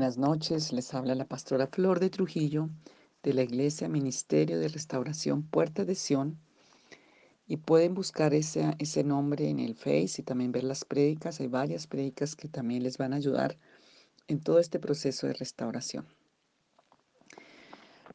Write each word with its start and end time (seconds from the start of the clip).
Buenas 0.00 0.16
noches, 0.16 0.72
les 0.72 0.94
habla 0.94 1.14
la 1.14 1.26
pastora 1.26 1.66
Flor 1.66 2.00
de 2.00 2.08
Trujillo 2.08 2.70
de 3.22 3.34
la 3.34 3.42
Iglesia 3.42 3.86
Ministerio 3.86 4.58
de 4.58 4.68
Restauración 4.68 5.42
Puerta 5.42 5.84
de 5.84 5.94
Sion 5.94 6.38
y 7.46 7.58
pueden 7.58 7.92
buscar 7.92 8.32
ese, 8.32 8.74
ese 8.78 9.04
nombre 9.04 9.50
en 9.50 9.58
el 9.58 9.74
Face 9.74 10.22
y 10.22 10.22
también 10.22 10.52
ver 10.52 10.64
las 10.64 10.86
prédicas. 10.86 11.38
Hay 11.40 11.48
varias 11.48 11.86
prédicas 11.86 12.34
que 12.34 12.48
también 12.48 12.82
les 12.82 12.96
van 12.96 13.12
a 13.12 13.16
ayudar 13.16 13.58
en 14.26 14.40
todo 14.40 14.58
este 14.58 14.78
proceso 14.78 15.26
de 15.26 15.34
restauración. 15.34 16.06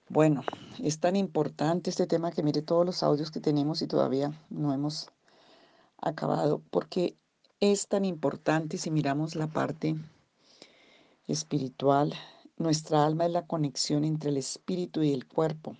Bueno, 0.10 0.42
es 0.82 1.00
tan 1.00 1.16
importante 1.16 1.92
este 1.92 2.08
tema 2.08 2.32
que 2.32 2.42
mire 2.42 2.64
todos 2.64 2.84
los 2.84 3.04
audios 3.04 3.30
que 3.30 3.42
tenemos 3.42 3.84
y 3.84 3.88
todavía 3.88 4.32
no 4.50 4.74
hemos 4.74 5.12
acabado 6.02 6.64
porque 6.72 7.16
es 7.60 7.88
tan 7.88 8.06
importante 8.06 8.80
si 8.80 8.90
miramos 8.90 9.36
la 9.36 9.46
parte 9.46 9.96
espiritual. 11.28 12.14
Nuestra 12.58 13.06
alma 13.06 13.26
es 13.26 13.32
la 13.32 13.48
conexión 13.48 14.04
entre 14.04 14.30
el 14.30 14.38
espíritu 14.38 15.04
y 15.04 15.14
el 15.14 15.26
cuerpo. 15.28 15.76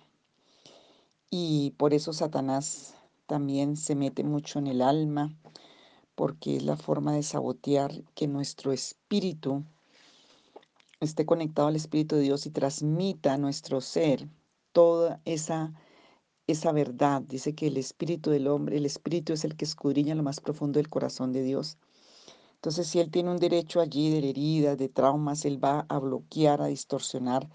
Y 1.30 1.72
por 1.78 1.94
eso 1.94 2.12
Satanás 2.12 2.94
también 3.26 3.76
se 3.76 3.94
mete 3.94 4.24
mucho 4.24 4.58
en 4.58 4.66
el 4.66 4.82
alma, 4.82 5.34
porque 6.14 6.56
es 6.56 6.62
la 6.62 6.76
forma 6.76 7.12
de 7.12 7.22
sabotear 7.22 8.02
que 8.14 8.26
nuestro 8.28 8.72
espíritu 8.72 9.64
esté 11.00 11.26
conectado 11.26 11.68
al 11.68 11.76
Espíritu 11.76 12.16
de 12.16 12.22
Dios 12.22 12.46
y 12.46 12.50
transmita 12.50 13.34
a 13.34 13.38
nuestro 13.38 13.80
ser 13.80 14.28
toda 14.72 15.20
esa, 15.24 15.74
esa 16.46 16.72
verdad. 16.72 17.22
Dice 17.22 17.54
que 17.54 17.66
el 17.66 17.76
espíritu 17.76 18.30
del 18.30 18.48
hombre, 18.48 18.76
el 18.78 18.86
espíritu 18.86 19.32
es 19.32 19.44
el 19.44 19.56
que 19.56 19.64
escudriña 19.64 20.14
lo 20.14 20.22
más 20.22 20.40
profundo 20.40 20.78
del 20.78 20.88
corazón 20.88 21.32
de 21.32 21.42
Dios. 21.42 21.78
Entonces, 22.66 22.88
si 22.88 22.98
él 22.98 23.12
tiene 23.12 23.30
un 23.30 23.36
derecho 23.36 23.80
allí 23.80 24.10
de 24.10 24.28
heridas, 24.28 24.76
de 24.76 24.88
traumas, 24.88 25.44
él 25.44 25.62
va 25.62 25.86
a 25.88 26.00
bloquear, 26.00 26.60
a 26.60 26.66
distorsionar 26.66 27.48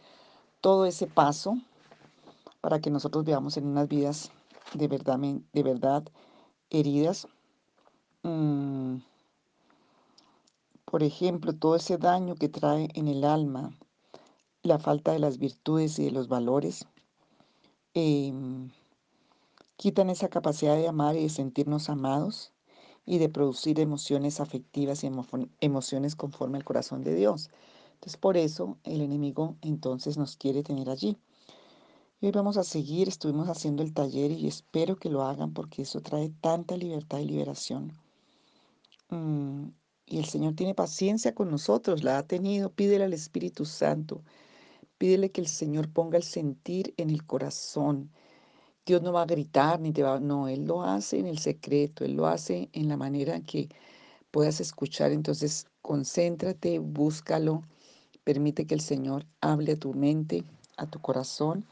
todo 0.62 0.86
ese 0.86 1.06
paso 1.06 1.58
para 2.62 2.80
que 2.80 2.90
nosotros 2.90 3.26
veamos 3.26 3.58
en 3.58 3.68
unas 3.68 3.90
vidas 3.90 4.32
de 4.74 4.88
verdad, 4.88 5.20
de 5.20 5.64
verdad 5.64 6.06
heridas. 6.70 7.28
Mm, 8.24 9.00
por 10.86 11.04
ejemplo, 11.04 11.52
todo 11.52 11.76
ese 11.76 11.98
daño 11.98 12.36
que 12.36 12.48
trae 12.48 12.88
en 12.94 13.10
el 13.10 13.26
alma, 13.26 13.78
la 14.64 14.80
falta 14.80 15.12
de 15.12 15.20
las 15.20 15.40
virtudes 15.40 16.00
y 16.00 16.06
de 16.06 16.12
los 16.12 16.30
valores, 16.30 16.88
em, 17.94 18.72
quitan 19.76 20.10
esa 20.10 20.30
capacidad 20.30 20.78
de 20.78 20.88
amar 20.88 21.18
y 21.18 21.24
de 21.24 21.30
sentirnos 21.30 21.90
amados 21.90 22.54
y 23.06 23.18
de 23.18 23.30
producir 23.30 23.80
emociones 23.80 24.40
afectivas 24.40 25.04
y 25.04 25.12
emociones 25.60 26.16
conforme 26.16 26.58
al 26.58 26.64
corazón 26.64 27.04
de 27.04 27.16
Dios. 27.16 27.50
Entonces, 27.94 28.18
por 28.18 28.38
eso 28.38 28.78
el 28.84 29.02
enemigo 29.02 29.58
entonces 29.62 30.18
nos 30.18 30.38
quiere 30.38 30.64
tener 30.64 30.90
allí. 30.90 31.18
Y 32.20 32.28
hoy 32.28 32.32
vamos 32.32 32.58
a 32.58 32.64
seguir, 32.64 33.08
estuvimos 33.08 33.50
haciendo 33.50 33.82
el 33.82 33.94
taller 33.94 34.32
y 34.32 34.48
espero 34.48 34.96
que 34.96 35.10
lo 35.10 35.24
hagan 35.24 35.54
porque 35.54 35.82
eso 35.82 36.02
trae 36.02 36.30
tanta 36.42 36.78
libertad 36.78 37.20
y 37.20 37.26
liberación. 37.26 37.94
Mm, 39.10 39.70
y 40.06 40.20
el 40.20 40.26
Señor 40.26 40.56
tiene 40.56 40.76
paciencia 40.76 41.34
con 41.34 41.50
nosotros, 41.50 42.04
la 42.04 42.20
ha 42.20 42.28
tenido. 42.28 42.72
Pídele 42.72 43.06
al 43.06 43.14
Espíritu 43.14 43.66
Santo, 43.66 44.24
pídele 44.98 45.32
que 45.32 45.42
el 45.42 45.48
Señor 45.48 45.90
ponga 45.92 46.18
el 46.18 46.24
sentir 46.24 46.94
en 46.98 47.10
el 47.10 47.26
corazón, 47.26 48.12
Dios 48.86 49.02
no 49.04 49.14
va 49.14 49.24
a 49.24 49.26
gritar 49.26 49.80
ni 49.80 49.92
te 49.92 50.02
va, 50.02 50.20
no, 50.20 50.48
Él 50.48 50.66
lo 50.66 50.84
hace 50.84 51.20
en 51.20 51.28
el 51.28 51.38
secreto, 51.38 52.04
Él 52.04 52.16
lo 52.16 52.26
hace 52.28 52.70
en 52.74 52.88
la 52.88 52.98
manera 52.98 53.40
que 53.42 53.70
puedas 54.32 54.60
escuchar. 54.60 55.12
Entonces, 55.12 55.68
concéntrate, 55.82 56.80
búscalo, 56.80 57.64
permite 58.24 58.66
que 58.66 58.74
el 58.74 58.82
Señor 58.82 59.26
hable 59.40 59.74
a 59.74 59.80
tu 59.80 59.94
mente, 59.94 60.44
a 60.78 60.88
tu 60.88 61.00
corazón, 61.00 61.66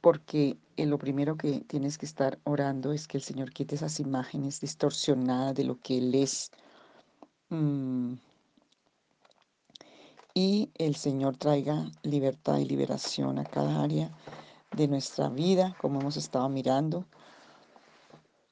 porque 0.00 0.56
en 0.76 0.90
lo 0.90 0.98
primero 0.98 1.36
que 1.36 1.60
tienes 1.60 1.98
que 1.98 2.06
estar 2.06 2.38
orando 2.44 2.92
es 2.92 3.08
que 3.08 3.16
el 3.16 3.22
Señor 3.24 3.52
quite 3.52 3.74
esas 3.74 3.98
imágenes 3.98 4.60
distorsionadas 4.60 5.54
de 5.54 5.64
lo 5.64 5.80
que 5.80 5.98
Él 5.98 6.14
es. 6.14 6.52
Mm. 7.48 8.14
Y 10.34 10.70
el 10.76 10.94
Señor 10.96 11.36
traiga 11.36 11.90
libertad 12.02 12.58
y 12.58 12.66
liberación 12.66 13.38
a 13.38 13.44
cada 13.44 13.82
área 13.82 14.10
de 14.76 14.88
nuestra 14.88 15.28
vida, 15.28 15.76
como 15.80 16.00
hemos 16.00 16.16
estado 16.16 16.48
mirando. 16.48 17.06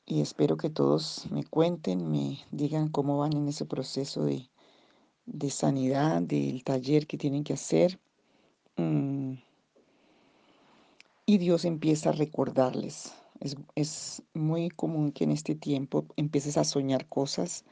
Y 0.06 0.21
espero 0.21 0.56
que 0.56 0.71
todos 0.71 1.27
me 1.31 1.44
cuenten, 1.44 2.10
me 2.10 2.41
digan 2.50 2.88
cómo 2.88 3.19
van 3.19 3.37
en 3.37 3.49
ese 3.49 3.65
proceso 3.65 4.25
de, 4.25 4.50
de 5.27 5.50
sanidad, 5.50 6.22
del 6.22 6.65
taller 6.65 7.06
que 7.06 7.19
tienen 7.19 7.44
que 7.44 7.55
hacer. 7.55 7.99
Mm. 8.77 9.34
Y 11.25 11.38
Dios 11.38 11.65
empieza 11.65 12.10
a 12.10 12.12
recordarles. 12.12 13.15
Es, 13.41 13.56
es, 13.75 14.22
muy 14.34 14.69
común 14.71 15.12
que 15.12 15.25
en 15.25 15.31
este 15.33 15.54
tiempo 15.54 16.06
empieces 16.16 16.56
a 16.56 16.65
soñar 16.65 17.09
cosas 17.09 17.65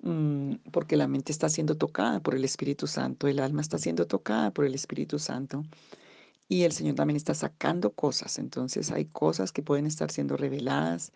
mm, 0.00 0.54
porque 0.72 0.96
la 0.96 1.08
mente 1.08 1.32
está 1.32 1.48
siendo 1.48 1.76
tocada 1.76 2.20
por 2.20 2.34
el 2.34 2.44
Espíritu 2.44 2.86
Santo, 2.86 3.26
el 3.26 3.40
alma 3.40 3.60
está 3.60 3.78
siendo 3.78 4.06
tocada 4.06 4.50
por 4.50 4.64
el 4.64 4.74
Espíritu 4.74 5.18
Santo 5.18 5.64
y 6.48 6.64
el 6.64 6.72
Señor 6.72 6.94
también 6.94 7.16
está 7.16 7.34
sacando 7.34 7.92
cosas. 7.92 8.38
Entonces 8.38 8.90
hay 8.90 9.04
cosas 9.04 9.52
que 9.52 9.62
pueden 9.62 9.86
estar 9.86 10.10
siendo 10.10 10.36
reveladas, 10.36 11.12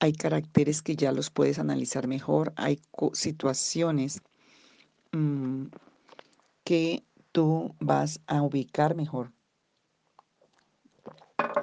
hay 0.00 0.12
caracteres 0.12 0.80
que 0.80 0.96
ya 0.96 1.12
los 1.12 1.30
puedes 1.30 1.58
analizar 1.58 2.06
mejor, 2.06 2.52
hay 2.56 2.80
situaciones 3.12 4.22
mm, 5.12 5.66
que 6.64 7.04
tú 7.32 7.74
vas 7.80 8.20
a 8.26 8.42
ubicar 8.42 8.94
mejor. 8.94 9.32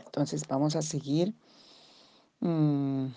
Entonces 0.06 0.48
vamos 0.48 0.76
a 0.76 0.82
seguir. 0.82 1.34
Mm, 2.42 3.08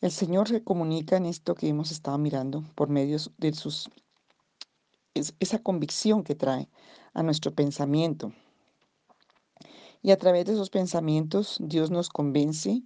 el 0.00 0.10
Señor 0.10 0.48
se 0.48 0.64
comunica 0.64 1.18
en 1.18 1.26
esto 1.26 1.54
que 1.54 1.68
hemos 1.68 1.90
estado 1.90 2.16
mirando 2.16 2.64
por 2.74 2.88
medio 2.88 3.18
de 3.36 3.52
sus 3.52 3.90
esa 5.14 5.58
convicción 5.58 6.22
que 6.22 6.34
trae 6.34 6.68
a 7.14 7.22
nuestro 7.22 7.54
pensamiento. 7.54 8.32
Y 10.02 10.12
a 10.12 10.16
través 10.16 10.46
de 10.46 10.52
esos 10.52 10.70
pensamientos 10.70 11.58
Dios 11.60 11.90
nos 11.90 12.08
convence, 12.08 12.82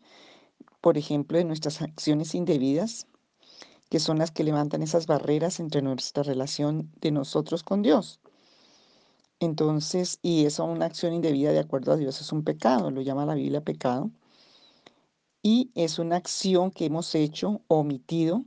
por 0.81 0.99
ejemplo, 0.99 1.39
de 1.39 1.45
nuestras 1.45 1.81
acciones 1.83 2.35
indebidas, 2.35 3.07
que 3.89 4.01
son 4.01 4.19
las 4.19 4.31
que 4.31 4.45
levantan 4.45 4.83
esas 4.83 5.07
barreras 5.07 5.61
entre 5.61 5.83
nuestra 5.83 6.23
relación 6.23 6.91
de 7.01 7.13
nosotros 7.13 7.63
con 7.63 7.83
Dios. 7.83 8.21
Entonces, 9.41 10.19
y 10.23 10.47
eso 10.47 10.65
una 10.65 10.87
acción 10.87 11.13
indebida 11.13 11.53
de 11.53 11.59
acuerdo 11.59 11.93
a 11.93 11.97
Dios 11.97 12.21
es 12.21 12.33
un 12.33 12.45
pecado, 12.45 12.91
lo 12.91 13.03
llama 13.03 13.27
la 13.27 13.35
Biblia 13.35 13.61
pecado. 13.63 14.11
Y 15.43 15.71
es 15.75 15.99
una 15.99 16.17
acción 16.17 16.71
que 16.71 16.87
hemos 16.87 17.15
hecho 17.15 17.61
omitido 17.69 18.45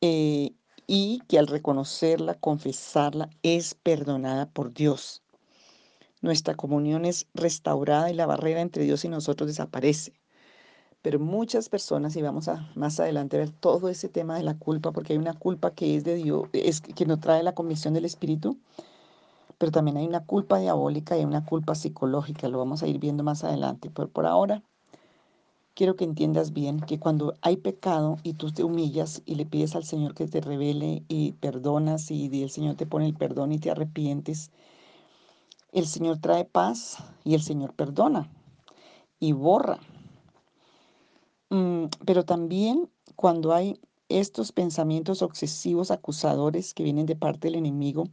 eh, 0.00 0.54
y 0.86 1.20
que 1.28 1.38
al 1.38 1.46
reconocerla, 1.46 2.34
confesarla, 2.34 3.30
es 3.42 3.74
perdonada 3.74 4.46
por 4.46 4.72
Dios. 4.72 5.22
Nuestra 6.20 6.54
comunión 6.54 7.04
es 7.04 7.26
restaurada 7.34 8.10
y 8.10 8.14
la 8.14 8.26
barrera 8.26 8.60
entre 8.60 8.84
Dios 8.84 9.04
y 9.04 9.08
nosotros 9.08 9.46
desaparece. 9.46 10.12
Pero 11.02 11.18
muchas 11.18 11.68
personas, 11.68 12.16
y 12.16 12.22
vamos 12.22 12.48
a 12.48 12.70
más 12.74 12.98
adelante 12.98 13.36
a 13.36 13.40
ver 13.40 13.50
todo 13.50 13.90
ese 13.90 14.08
tema 14.08 14.36
de 14.36 14.42
la 14.42 14.58
culpa, 14.58 14.90
porque 14.90 15.12
hay 15.12 15.18
una 15.18 15.34
culpa 15.34 15.74
que 15.74 15.96
es 15.96 16.04
de 16.04 16.14
Dios, 16.14 16.48
es 16.54 16.80
que 16.80 17.04
nos 17.04 17.20
trae 17.20 17.42
la 17.42 17.54
convicción 17.54 17.92
del 17.92 18.06
Espíritu, 18.06 18.58
pero 19.58 19.70
también 19.70 19.98
hay 19.98 20.06
una 20.06 20.24
culpa 20.24 20.58
diabólica 20.58 21.18
y 21.18 21.24
una 21.24 21.44
culpa 21.44 21.74
psicológica, 21.74 22.48
lo 22.48 22.58
vamos 22.58 22.82
a 22.82 22.86
ir 22.86 22.98
viendo 22.98 23.22
más 23.22 23.44
adelante. 23.44 23.90
Pero 23.94 24.08
por 24.08 24.26
ahora 24.26 24.62
quiero 25.74 25.96
que 25.96 26.04
entiendas 26.04 26.52
bien 26.52 26.80
que 26.80 26.98
cuando 26.98 27.34
hay 27.42 27.56
pecado 27.56 28.18
y 28.22 28.34
tú 28.34 28.52
te 28.52 28.64
humillas 28.64 29.22
y 29.26 29.34
le 29.34 29.46
pides 29.46 29.74
al 29.74 29.84
Señor 29.84 30.14
que 30.14 30.26
te 30.26 30.40
revele 30.40 31.02
y 31.08 31.32
perdonas 31.32 32.10
y 32.10 32.42
el 32.42 32.50
Señor 32.50 32.76
te 32.76 32.86
pone 32.86 33.06
el 33.06 33.14
perdón 33.14 33.52
y 33.52 33.58
te 33.58 33.70
arrepientes, 33.70 34.50
el 35.72 35.86
Señor 35.86 36.18
trae 36.18 36.44
paz 36.44 36.98
y 37.24 37.34
el 37.34 37.42
Señor 37.42 37.74
perdona 37.74 38.30
y 39.18 39.32
borra. 39.32 39.80
Mm, 41.50 41.86
pero 42.04 42.24
también 42.24 42.88
cuando 43.16 43.52
hay 43.52 43.80
estos 44.08 44.52
pensamientos 44.52 45.22
obsesivos 45.22 45.90
acusadores 45.90 46.74
que 46.74 46.84
vienen 46.84 47.06
de 47.06 47.16
parte 47.16 47.48
del 47.48 47.56
enemigo 47.56 48.04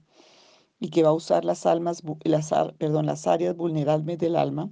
y 0.79 0.89
que 0.89 1.03
va 1.03 1.09
a 1.09 1.13
usar 1.13 1.45
las 1.45 1.65
almas, 1.65 2.01
las, 2.23 2.51
perdón, 2.77 3.05
las 3.05 3.27
áreas 3.27 3.55
vulnerables 3.55 4.17
del 4.17 4.35
alma, 4.35 4.71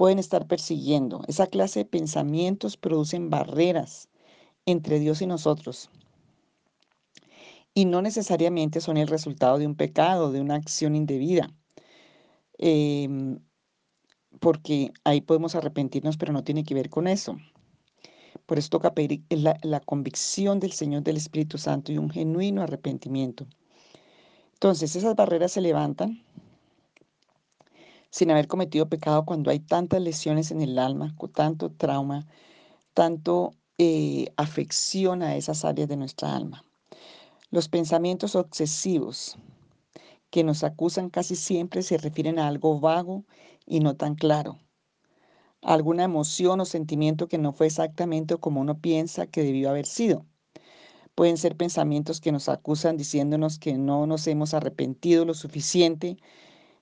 pueden 0.00 0.18
estar 0.18 0.46
persiguiendo. 0.46 1.20
Esa 1.28 1.46
clase 1.46 1.80
de 1.80 1.84
pensamientos 1.84 2.78
producen 2.78 3.28
barreras 3.28 4.08
entre 4.64 4.98
Dios 4.98 5.20
y 5.20 5.26
nosotros. 5.26 5.90
Y 7.74 7.84
no 7.84 8.00
necesariamente 8.00 8.80
son 8.80 8.96
el 8.96 9.08
resultado 9.08 9.58
de 9.58 9.66
un 9.66 9.74
pecado, 9.74 10.32
de 10.32 10.40
una 10.40 10.54
acción 10.54 10.96
indebida. 10.96 11.50
Em, 12.56 13.40
porque 14.40 14.90
ahí 15.04 15.20
podemos 15.20 15.54
arrepentirnos, 15.54 16.16
pero 16.16 16.32
no 16.32 16.44
tiene 16.44 16.64
que 16.64 16.72
ver 16.72 16.88
con 16.88 17.06
eso. 17.06 17.36
Por 18.46 18.58
eso 18.58 18.70
toca 18.70 18.94
pedir 18.94 19.22
la, 19.28 19.58
la 19.60 19.80
convicción 19.80 20.60
del 20.60 20.72
Señor 20.72 21.02
del 21.02 21.18
Espíritu 21.18 21.58
Santo 21.58 21.92
y 21.92 21.98
un 21.98 22.08
genuino 22.08 22.62
arrepentimiento. 22.62 23.46
Entonces, 24.54 24.96
esas 24.96 25.14
barreras 25.14 25.52
se 25.52 25.60
levantan 25.60 26.24
sin 28.10 28.30
haber 28.30 28.48
cometido 28.48 28.88
pecado 28.88 29.24
cuando 29.24 29.50
hay 29.50 29.60
tantas 29.60 30.00
lesiones 30.02 30.50
en 30.50 30.60
el 30.60 30.78
alma, 30.78 31.14
con 31.16 31.32
tanto 31.32 31.70
trauma, 31.70 32.26
tanto 32.94 33.54
eh, 33.78 34.32
afección 34.36 35.22
a 35.22 35.36
esas 35.36 35.64
áreas 35.64 35.88
de 35.88 35.96
nuestra 35.96 36.34
alma. 36.36 36.64
Los 37.50 37.68
pensamientos 37.68 38.36
obsesivos 38.36 39.36
que 40.30 40.44
nos 40.44 40.62
acusan 40.64 41.10
casi 41.10 41.36
siempre 41.36 41.82
se 41.82 41.98
refieren 41.98 42.38
a 42.38 42.46
algo 42.46 42.78
vago 42.78 43.24
y 43.66 43.80
no 43.80 43.96
tan 43.96 44.14
claro, 44.14 44.58
alguna 45.62 46.04
emoción 46.04 46.60
o 46.60 46.64
sentimiento 46.64 47.28
que 47.28 47.38
no 47.38 47.52
fue 47.52 47.66
exactamente 47.66 48.36
como 48.36 48.60
uno 48.60 48.78
piensa 48.78 49.26
que 49.26 49.42
debió 49.42 49.70
haber 49.70 49.86
sido. 49.86 50.26
Pueden 51.14 51.36
ser 51.36 51.56
pensamientos 51.56 52.20
que 52.20 52.32
nos 52.32 52.48
acusan 52.48 52.96
diciéndonos 52.96 53.58
que 53.58 53.74
no 53.74 54.06
nos 54.06 54.26
hemos 54.26 54.54
arrepentido 54.54 55.24
lo 55.24 55.34
suficiente 55.34 56.16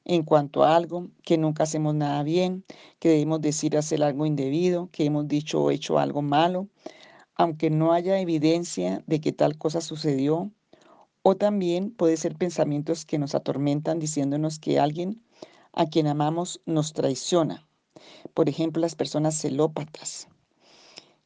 en 0.08 0.22
cuanto 0.24 0.64
a 0.64 0.74
algo, 0.74 1.08
que 1.22 1.36
nunca 1.38 1.64
hacemos 1.64 1.94
nada 1.94 2.22
bien, 2.22 2.64
que 2.98 3.10
debemos 3.10 3.42
decir 3.42 3.76
hacer 3.76 4.02
algo 4.02 4.26
indebido, 4.26 4.88
que 4.90 5.04
hemos 5.04 5.28
dicho 5.28 5.62
o 5.62 5.70
hecho 5.70 5.98
algo 5.98 6.22
malo, 6.22 6.68
aunque 7.36 7.70
no 7.70 7.92
haya 7.92 8.18
evidencia 8.18 9.04
de 9.06 9.20
que 9.20 9.32
tal 9.32 9.58
cosa 9.58 9.80
sucedió. 9.82 10.50
O 11.22 11.36
también 11.36 11.90
puede 11.90 12.16
ser 12.16 12.36
pensamientos 12.36 13.04
que 13.04 13.18
nos 13.18 13.34
atormentan 13.34 13.98
diciéndonos 13.98 14.58
que 14.58 14.80
alguien 14.80 15.22
a 15.74 15.86
quien 15.86 16.06
amamos 16.06 16.62
nos 16.64 16.94
traiciona. 16.94 17.68
Por 18.32 18.48
ejemplo, 18.48 18.80
las 18.80 18.94
personas 18.94 19.38
celópatas. 19.38 20.28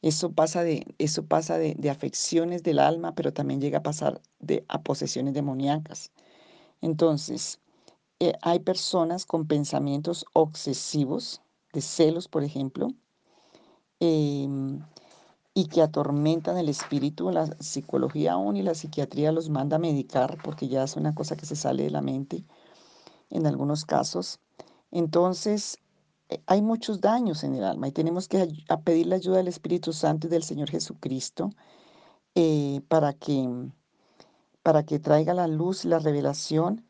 Eso 0.01 0.33
pasa 0.33 0.63
de, 0.63 0.85
eso 0.97 1.25
pasa 1.25 1.57
de, 1.57 1.75
de 1.75 1.89
afecciones 1.89 2.63
del 2.63 2.79
alma, 2.79 3.15
pero 3.15 3.31
también 3.31 3.61
llega 3.61 3.77
a 3.77 3.83
pasar 3.83 4.21
de, 4.39 4.65
a 4.67 4.81
posesiones 4.81 5.33
demoníacas. 5.33 6.11
Entonces, 6.81 7.61
eh, 8.23 8.33
hay 8.41 8.59
personas 8.59 9.25
con 9.25 9.47
pensamientos 9.47 10.25
obsesivos, 10.33 11.41
de 11.73 11.81
celos, 11.81 12.27
por 12.29 12.43
ejemplo, 12.43 12.87
em, 13.99 14.79
y 15.53 15.65
que 15.67 15.81
atormentan 15.81 16.57
el 16.57 16.69
espíritu. 16.69 17.31
La 17.31 17.47
psicología 17.59 18.33
aún 18.33 18.55
y 18.55 18.61
la 18.63 18.75
psiquiatría 18.75 19.31
los 19.33 19.49
manda 19.49 19.75
a 19.75 19.79
medicar 19.79 20.37
porque 20.43 20.67
ya 20.69 20.83
es 20.83 20.95
una 20.95 21.13
cosa 21.13 21.35
que 21.35 21.45
se 21.45 21.55
sale 21.55 21.83
de 21.83 21.89
la 21.91 22.01
mente 22.01 22.45
en 23.29 23.45
algunos 23.45 23.85
casos. 23.85 24.39
Entonces, 24.91 25.79
eh, 26.29 26.41
hay 26.47 26.61
muchos 26.61 27.01
daños 27.01 27.43
en 27.43 27.55
el 27.55 27.63
alma 27.65 27.87
y 27.89 27.91
tenemos 27.91 28.27
que 28.29 28.47
pedir 28.85 29.07
la 29.07 29.15
ayuda 29.15 29.37
del 29.37 29.49
Espíritu 29.49 29.93
Santo 29.93 30.27
y 30.27 30.29
del 30.29 30.43
Señor 30.43 30.69
Jesucristo 30.69 31.49
eh, 32.35 32.81
para, 32.87 33.13
que, 33.13 33.49
para 34.63 34.83
que 34.83 34.99
traiga 34.99 35.33
la 35.33 35.47
luz 35.47 35.85
y 35.85 35.89
la 35.89 35.99
revelación 35.99 36.85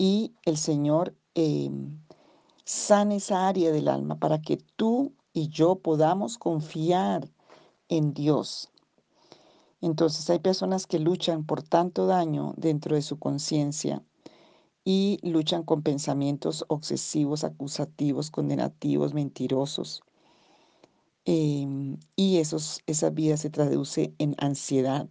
y 0.00 0.32
el 0.46 0.56
Señor 0.56 1.14
em, 1.34 2.00
sane 2.64 3.16
esa 3.16 3.46
área 3.48 3.70
del 3.70 3.86
alma 3.86 4.18
para 4.18 4.40
que 4.40 4.56
tú 4.56 5.12
y 5.34 5.50
yo 5.50 5.76
podamos 5.76 6.38
confiar 6.38 7.28
en 7.90 8.14
Dios. 8.14 8.70
Entonces 9.82 10.30
hay 10.30 10.38
personas 10.38 10.86
que 10.86 10.98
luchan 10.98 11.44
por 11.44 11.62
tanto 11.62 12.06
daño 12.06 12.54
dentro 12.56 12.96
de 12.96 13.02
su 13.02 13.18
conciencia 13.18 14.02
y 14.86 15.18
luchan 15.22 15.64
con 15.64 15.82
pensamientos 15.82 16.64
obsesivos, 16.68 17.44
acusativos, 17.44 18.30
condenativos, 18.30 19.12
mentirosos. 19.12 20.00
Em, 21.26 21.98
y 22.16 22.38
esos, 22.38 22.80
esa 22.86 23.10
vida 23.10 23.36
se 23.36 23.50
traduce 23.50 24.14
en 24.16 24.34
ansiedad, 24.38 25.10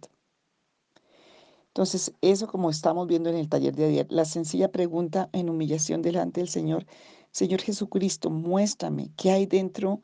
entonces, 1.70 2.12
eso 2.20 2.48
como 2.48 2.68
estamos 2.68 3.06
viendo 3.06 3.30
en 3.30 3.36
el 3.36 3.48
taller 3.48 3.76
de 3.76 3.84
ayer, 3.86 4.06
la 4.10 4.24
sencilla 4.24 4.72
pregunta 4.72 5.30
en 5.32 5.48
humillación 5.48 6.02
delante 6.02 6.40
del 6.40 6.48
Señor, 6.48 6.84
Señor 7.30 7.62
Jesucristo, 7.62 8.28
muéstrame 8.28 9.12
qué 9.16 9.30
hay 9.30 9.46
dentro 9.46 10.02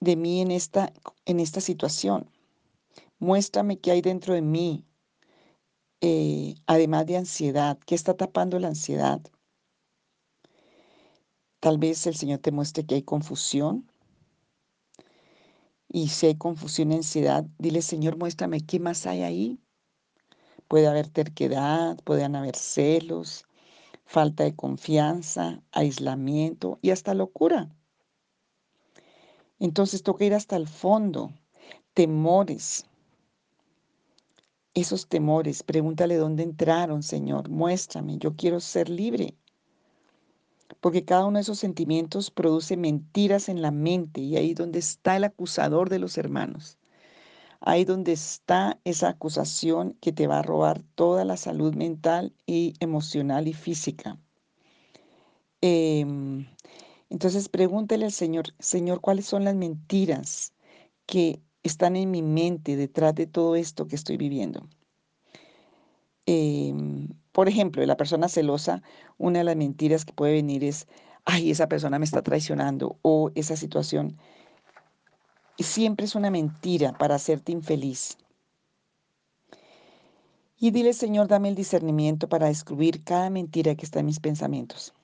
de 0.00 0.16
mí 0.16 0.40
en 0.40 0.50
esta, 0.50 0.92
en 1.24 1.38
esta 1.38 1.60
situación. 1.60 2.28
Muéstrame 3.20 3.78
qué 3.78 3.92
hay 3.92 4.02
dentro 4.02 4.34
de 4.34 4.42
mí, 4.42 4.84
eh, 6.00 6.56
además 6.66 7.06
de 7.06 7.18
ansiedad, 7.18 7.78
qué 7.86 7.94
está 7.94 8.14
tapando 8.14 8.58
la 8.58 8.68
ansiedad. 8.68 9.20
Tal 11.60 11.78
vez 11.78 12.06
el 12.08 12.16
Señor 12.16 12.40
te 12.40 12.50
muestre 12.50 12.84
que 12.84 12.96
hay 12.96 13.02
confusión. 13.02 13.88
Y 15.88 16.08
si 16.08 16.26
hay 16.26 16.34
confusión 16.34 16.90
y 16.90 16.96
ansiedad, 16.96 17.46
dile, 17.58 17.82
Señor, 17.82 18.16
muéstrame 18.16 18.60
qué 18.62 18.80
más 18.80 19.06
hay 19.06 19.22
ahí. 19.22 19.60
Puede 20.68 20.88
haber 20.88 21.08
terquedad, 21.08 21.96
pueden 22.04 22.34
haber 22.36 22.56
celos, 22.56 23.46
falta 24.04 24.44
de 24.44 24.54
confianza, 24.54 25.62
aislamiento 25.72 26.78
y 26.82 26.90
hasta 26.90 27.14
locura. 27.14 27.68
Entonces 29.58 30.02
toca 30.02 30.24
ir 30.24 30.34
hasta 30.34 30.56
el 30.56 30.68
fondo. 30.68 31.32
Temores. 31.94 32.86
Esos 34.74 35.08
temores, 35.08 35.62
pregúntale 35.62 36.16
dónde 36.16 36.42
entraron, 36.42 37.02
Señor. 37.02 37.48
Muéstrame, 37.48 38.18
yo 38.18 38.36
quiero 38.36 38.60
ser 38.60 38.90
libre. 38.90 39.34
Porque 40.80 41.04
cada 41.04 41.24
uno 41.24 41.38
de 41.38 41.42
esos 41.42 41.58
sentimientos 41.58 42.30
produce 42.30 42.76
mentiras 42.76 43.48
en 43.48 43.62
la 43.62 43.70
mente 43.70 44.20
y 44.20 44.36
ahí 44.36 44.52
donde 44.52 44.78
está 44.78 45.16
el 45.16 45.24
acusador 45.24 45.88
de 45.88 45.98
los 45.98 46.18
hermanos. 46.18 46.76
Ahí 47.60 47.84
donde 47.84 48.12
está 48.12 48.78
esa 48.84 49.08
acusación 49.08 49.96
que 50.00 50.12
te 50.12 50.26
va 50.26 50.40
a 50.40 50.42
robar 50.42 50.82
toda 50.94 51.24
la 51.24 51.36
salud 51.36 51.74
mental 51.74 52.34
y 52.46 52.74
emocional 52.80 53.48
y 53.48 53.52
física. 53.54 54.18
Em, 55.60 56.46
entonces 57.10 57.48
pregúntele 57.48 58.04
al 58.04 58.12
Señor, 58.12 58.54
Señor, 58.58 59.00
¿cuáles 59.00 59.26
son 59.26 59.44
las 59.44 59.54
mentiras 59.54 60.52
que 61.06 61.40
están 61.62 61.96
en 61.96 62.10
mi 62.10 62.22
mente 62.22 62.76
detrás 62.76 63.14
de 63.14 63.26
todo 63.26 63.56
esto 63.56 63.86
que 63.86 63.96
estoy 63.96 64.16
viviendo? 64.16 64.68
Em, 66.26 67.08
por 67.32 67.48
ejemplo, 67.48 67.84
la 67.86 67.96
persona 67.96 68.28
celosa, 68.28 68.82
una 69.18 69.38
de 69.40 69.44
las 69.44 69.56
mentiras 69.56 70.04
que 70.04 70.12
puede 70.12 70.32
venir 70.32 70.64
es, 70.64 70.88
ay, 71.24 71.50
esa 71.50 71.68
persona 71.68 71.98
me 71.98 72.04
está 72.04 72.22
traicionando 72.22 72.98
o 73.02 73.30
esa 73.34 73.56
situación 73.56 74.18
siempre 75.64 76.06
es 76.06 76.14
una 76.14 76.30
mentira 76.30 76.92
para 76.92 77.14
hacerte 77.14 77.52
infeliz. 77.52 78.18
Y 80.58 80.70
dile, 80.70 80.92
Señor, 80.92 81.28
dame 81.28 81.48
el 81.48 81.54
discernimiento 81.54 82.28
para 82.28 82.46
descubrir 82.46 83.04
cada 83.04 83.28
mentira 83.30 83.74
que 83.74 83.84
está 83.84 84.00
en 84.00 84.06
mis 84.06 84.20
pensamientos. 84.20 84.94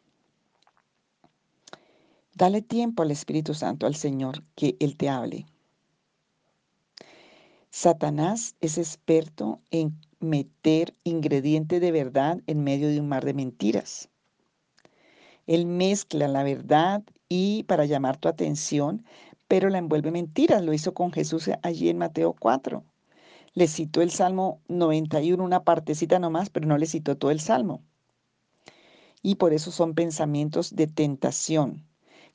Dale 2.35 2.63
tiempo 2.63 3.03
al 3.03 3.11
Espíritu 3.11 3.53
Santo, 3.53 3.87
al 3.87 3.95
Señor, 3.95 4.43
que 4.55 4.77
Él 4.81 4.97
te 4.97 5.11
hable. 5.11 5.47
Satanás 7.69 8.57
es 8.61 8.79
experto 8.79 9.61
en 9.71 9.99
meter 10.21 10.95
ingrediente 11.05 11.81
de 11.81 11.93
verdad 11.93 12.41
en 12.47 12.65
medio 12.65 12.89
de 12.89 13.01
un 13.01 13.09
mar 13.09 13.25
de 13.25 13.35
mentiras. 13.35 14.09
Él 15.47 15.67
mezcla 15.67 16.29
la 16.29 16.43
verdad 16.43 17.03
y 17.29 17.65
para 17.65 17.85
llamar 17.85 18.17
tu 18.17 18.29
atención 18.29 19.05
pero 19.53 19.69
la 19.69 19.77
envuelve 19.77 20.11
mentiras. 20.11 20.65
Lo 20.65 20.73
hizo 20.73 20.95
con 20.95 21.13
Jesús 21.13 21.51
allí 21.61 21.91
en 21.91 21.99
Mateo 21.99 22.33
4. 22.33 22.83
Le 23.53 23.69
citó 23.69 24.01
el 24.01 24.11
Salmo 24.11 24.63
91, 24.69 25.45
una 25.45 25.63
partecita 25.63 26.19
nomás, 26.19 26.49
pero 26.49 26.67
no 26.67 26.79
le 26.79 26.87
citó 26.87 27.19
todo 27.19 27.31
el 27.31 27.39
Salmo. 27.39 27.83
Y 29.21 29.35
por 29.35 29.53
eso 29.53 29.71
son 29.71 29.93
pensamientos 29.93 30.75
de 30.75 30.87
tentación. 30.87 31.85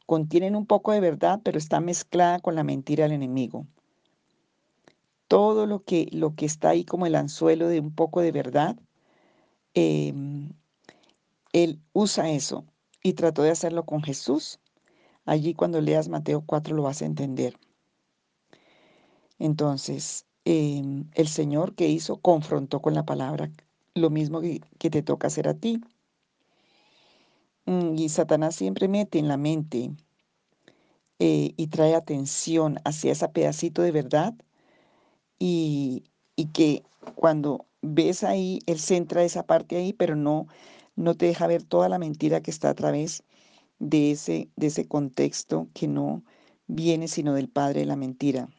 Contienen 0.06 0.56
un 0.56 0.68
poco 0.68 0.92
de 0.92 1.00
verdad, 1.00 1.40
pero 1.44 1.58
está 1.58 1.80
mezclada 1.80 2.40
con 2.40 2.54
la 2.54 2.64
mentira 2.64 3.06
del 3.06 3.14
enemigo. 3.14 3.66
Todo 5.28 5.66
lo 5.66 5.84
que, 5.84 6.08
lo 6.12 6.36
que 6.36 6.46
está 6.46 6.70
ahí 6.70 6.86
como 6.86 7.08
el 7.08 7.16
anzuelo 7.16 7.68
de 7.68 7.80
un 7.80 7.96
poco 7.96 8.22
de 8.22 8.32
verdad, 8.32 8.78
em, 9.74 10.52
él 11.52 11.80
usa 11.94 12.30
eso 12.30 12.64
y 13.02 13.14
trató 13.14 13.42
de 13.42 13.50
hacerlo 13.50 13.88
con 13.88 14.04
Jesús 14.04 14.60
Allí 15.28 15.54
cuando 15.54 15.82
leas 15.82 16.08
Mateo 16.08 16.42
4 16.46 16.74
lo 16.74 16.84
vas 16.84 17.02
a 17.02 17.06
entender. 17.06 17.60
Entonces, 19.40 20.26
em, 20.46 21.10
el 21.16 21.28
Señor 21.28 21.76
que 21.76 21.90
hizo 21.90 22.18
confrontó 22.22 22.82
con 22.82 22.94
la 22.94 23.06
palabra 23.06 23.52
lo 23.94 24.10
mismo 24.10 24.40
que, 24.40 24.62
te 24.80 25.04
toca 25.04 25.28
hacer 25.28 25.50
a 25.50 25.54
ti. 25.54 25.82
Mm, 27.66 27.96
y 27.96 28.08
Satanás 28.08 28.56
siempre 28.56 28.88
mete 28.88 29.20
en 29.20 29.28
la 29.28 29.36
mente 29.36 29.92
eh, 31.20 31.54
y 31.58 31.68
trae 31.68 31.94
atención 31.94 32.80
hacia 32.86 33.12
ese 33.12 33.28
pedacito 33.28 33.82
de 33.82 33.92
verdad 33.92 34.34
y, 35.40 36.06
y, 36.38 36.46
que 36.48 36.84
cuando 37.16 37.66
ves 37.82 38.24
ahí, 38.24 38.60
él 38.66 38.80
centra 38.80 39.24
esa 39.24 39.44
parte 39.44 39.76
ahí, 39.76 39.92
pero 39.94 40.16
no, 40.16 40.48
no 40.96 41.16
te 41.16 41.26
deja 41.26 41.48
ver 41.48 41.64
toda 41.64 41.90
la 41.90 42.00
mentira 42.00 42.42
que 42.42 42.52
está 42.52 42.70
a 42.70 42.76
través 42.76 43.24
de 43.80 44.12
ese, 44.12 44.50
de 44.56 44.68
ese 44.68 44.88
contexto 44.88 45.68
que 45.74 45.88
no 45.88 46.24
viene 46.68 47.08
sino 47.08 47.34
del 47.34 47.50
padre 47.50 47.82
de 47.82 47.86
la 47.86 47.96
mentira. 47.96 48.50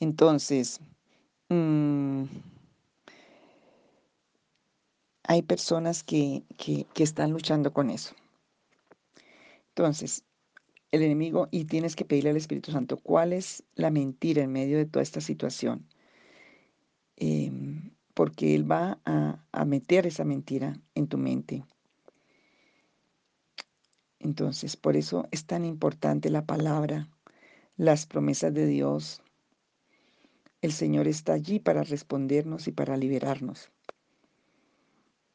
Entonces, 0.00 0.80
mm, 1.48 2.24
hay 5.24 5.42
personas 5.42 6.02
que, 6.02 6.42
que, 6.58 6.86
están 7.02 7.30
luchando 7.30 7.72
con 7.72 7.90
eso. 7.90 8.14
Entonces, 9.68 10.24
el 10.90 11.02
enemigo, 11.02 11.48
y 11.50 11.64
tienes 11.66 11.96
que 11.96 12.04
pedirle 12.04 12.30
al 12.30 12.36
Espíritu 12.36 12.72
Santo, 12.72 12.96
¿cuál 12.98 13.32
es 13.32 13.62
la 13.76 13.90
mentira 13.90 14.42
en 14.42 14.52
medio 14.52 14.76
de 14.76 14.86
toda 14.86 15.02
esta 15.02 15.20
situación? 15.20 15.86
Em, 17.16 17.92
porque 18.14 18.54
Él 18.54 18.70
va 18.70 18.98
a, 19.04 19.44
a 19.52 19.64
meter 19.64 20.06
esa 20.06 20.24
mentira 20.24 20.76
en 20.94 21.06
tu 21.06 21.16
mente. 21.16 21.64
Entonces, 24.22 24.76
por 24.76 24.96
eso 24.96 25.26
es 25.32 25.46
tan 25.46 25.64
importante 25.64 26.30
la 26.30 26.46
palabra, 26.46 27.08
las 27.76 28.06
promesas 28.06 28.54
de 28.54 28.66
Dios. 28.66 29.20
El 30.60 30.72
Señor 30.72 31.08
está 31.08 31.32
allí 31.32 31.58
para 31.58 31.82
respondernos 31.82 32.68
y 32.68 32.72
para 32.72 32.96
liberarnos. 32.96 33.70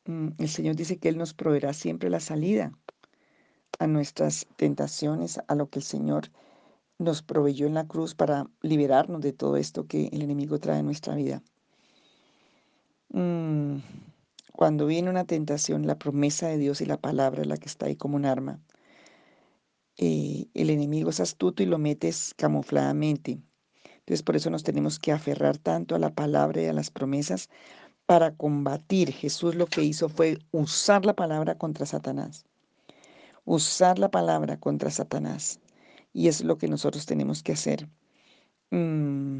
Mm, 0.06 0.30
el 0.38 0.48
Señor 0.48 0.78
dice 0.78 0.98
que 0.98 1.10
Él 1.10 1.18
nos 1.18 1.34
proveerá 1.34 1.74
siempre 1.74 2.10
la 2.10 2.22
salida 2.22 2.72
a 3.78 3.88
nuestras 3.88 4.48
tentaciones, 4.56 5.42
a 5.48 5.56
lo 5.56 5.70
que 5.70 5.80
el 5.80 5.86
Señor 5.86 6.32
nos 6.98 7.22
proveyó 7.22 7.68
en 7.68 7.74
la 7.74 7.88
cruz 7.88 8.16
para 8.16 8.50
liberarnos 8.62 9.22
de 9.22 9.34
todo 9.34 9.58
esto 9.58 9.86
que 9.86 10.08
el 10.14 10.22
enemigo 10.22 10.60
trae 10.60 10.80
en 10.80 10.86
nuestra 10.86 11.14
vida. 11.14 11.44
Mm, 13.10 13.80
cuando 14.54 14.86
viene 14.88 15.10
una 15.10 15.26
tentación, 15.26 15.86
la 15.86 16.00
promesa 16.00 16.48
de 16.48 16.58
Dios 16.58 16.80
y 16.80 16.86
la 16.86 16.98
palabra 16.98 17.42
es 17.42 17.48
la 17.48 17.58
que 17.58 17.68
está 17.68 17.88
ahí 17.88 17.98
como 17.98 18.16
un 18.16 18.26
arma. 18.26 18.62
Eh, 19.98 20.48
el 20.54 20.70
enemigo 20.70 21.10
es 21.10 21.20
astuto 21.20 21.64
y 21.64 21.66
lo 21.66 21.80
metes 21.80 22.34
camufladamente. 22.38 23.40
Entonces 24.00 24.24
por 24.24 24.36
eso 24.36 24.50
nos 24.50 24.64
tenemos 24.64 25.00
que 25.00 25.12
aferrar 25.12 25.58
tanto 25.58 25.96
a 25.96 26.00
la 26.00 26.14
palabra 26.14 26.62
y 26.62 26.66
a 26.66 26.74
las 26.74 26.92
promesas 26.92 27.50
para 28.06 28.36
combatir. 28.36 29.12
Jesús 29.12 29.56
lo 29.56 29.68
que 29.68 29.84
hizo 29.84 30.08
fue 30.08 30.40
usar 30.52 31.06
la 31.06 31.16
palabra 31.16 31.58
contra 31.58 31.86
Satanás. 31.86 32.46
Usar 33.44 34.00
la 34.00 34.10
palabra 34.10 34.58
contra 34.60 34.92
Satanás. 34.92 35.60
Y 36.14 36.28
es 36.28 36.44
lo 36.44 36.58
que 36.58 36.68
nosotros 36.68 37.06
tenemos 37.06 37.44
que 37.44 37.54
hacer. 37.54 37.90
Mm, 38.72 39.40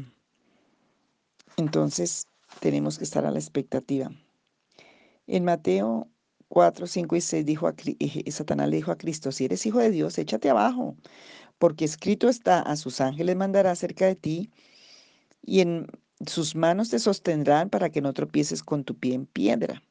entonces 1.56 2.26
tenemos 2.60 2.98
que 2.98 3.04
estar 3.04 3.24
a 3.24 3.30
la 3.30 3.38
expectativa. 3.38 4.10
En 5.26 5.44
Mateo 5.44 6.08
4, 6.48 6.86
5 6.86 7.16
y 7.16 7.20
6 7.20 7.44
dijo 7.46 7.68
a, 7.68 7.74
eh, 7.78 8.30
Satanás 8.30 8.68
le 8.68 8.76
dijo 8.76 8.92
a 8.92 8.98
Cristo, 8.98 9.32
si 9.32 9.44
eres 9.44 9.66
hijo 9.66 9.78
de 9.78 9.90
Dios, 9.90 10.18
échate 10.18 10.50
abajo, 10.50 10.96
porque 11.58 11.84
escrito 11.84 12.28
está, 12.28 12.60
a 12.62 12.76
sus 12.76 13.00
ángeles 13.00 13.36
mandará 13.36 13.74
cerca 13.76 14.06
de 14.06 14.16
ti 14.16 14.50
y 15.42 15.60
en 15.60 15.86
sus 16.26 16.54
manos 16.56 16.90
te 16.90 16.98
sostendrán 16.98 17.70
para 17.70 17.90
que 17.90 18.02
no 18.02 18.12
tropieces 18.12 18.62
con 18.62 18.84
tu 18.84 18.96
pie 18.98 19.14
en 19.14 19.26
piedra. 19.26 19.82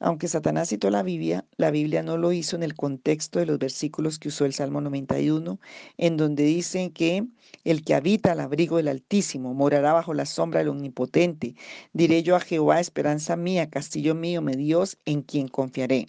Aunque 0.00 0.26
Satanás 0.26 0.70
citó 0.70 0.90
la 0.90 1.04
Biblia, 1.04 1.44
la 1.56 1.70
Biblia 1.70 2.02
no 2.02 2.16
lo 2.16 2.32
hizo 2.32 2.56
en 2.56 2.64
el 2.64 2.74
contexto 2.74 3.38
de 3.38 3.46
los 3.46 3.58
versículos 3.58 4.18
que 4.18 4.28
usó 4.28 4.44
el 4.44 4.52
Salmo 4.52 4.80
91, 4.80 5.60
en 5.98 6.16
donde 6.16 6.42
dice 6.42 6.90
que 6.92 7.24
el 7.62 7.84
que 7.84 7.94
habita 7.94 8.32
al 8.32 8.40
abrigo 8.40 8.76
del 8.76 8.88
Altísimo 8.88 9.54
morará 9.54 9.92
bajo 9.92 10.12
la 10.12 10.26
sombra 10.26 10.60
del 10.60 10.70
Omnipotente. 10.70 11.54
Diré 11.92 12.24
yo 12.24 12.34
a 12.34 12.40
Jehová, 12.40 12.80
esperanza 12.80 13.36
mía, 13.36 13.70
castillo 13.70 14.16
mío, 14.16 14.42
mi 14.42 14.56
Dios, 14.56 14.98
en 15.04 15.22
quien 15.22 15.46
confiaré. 15.46 16.06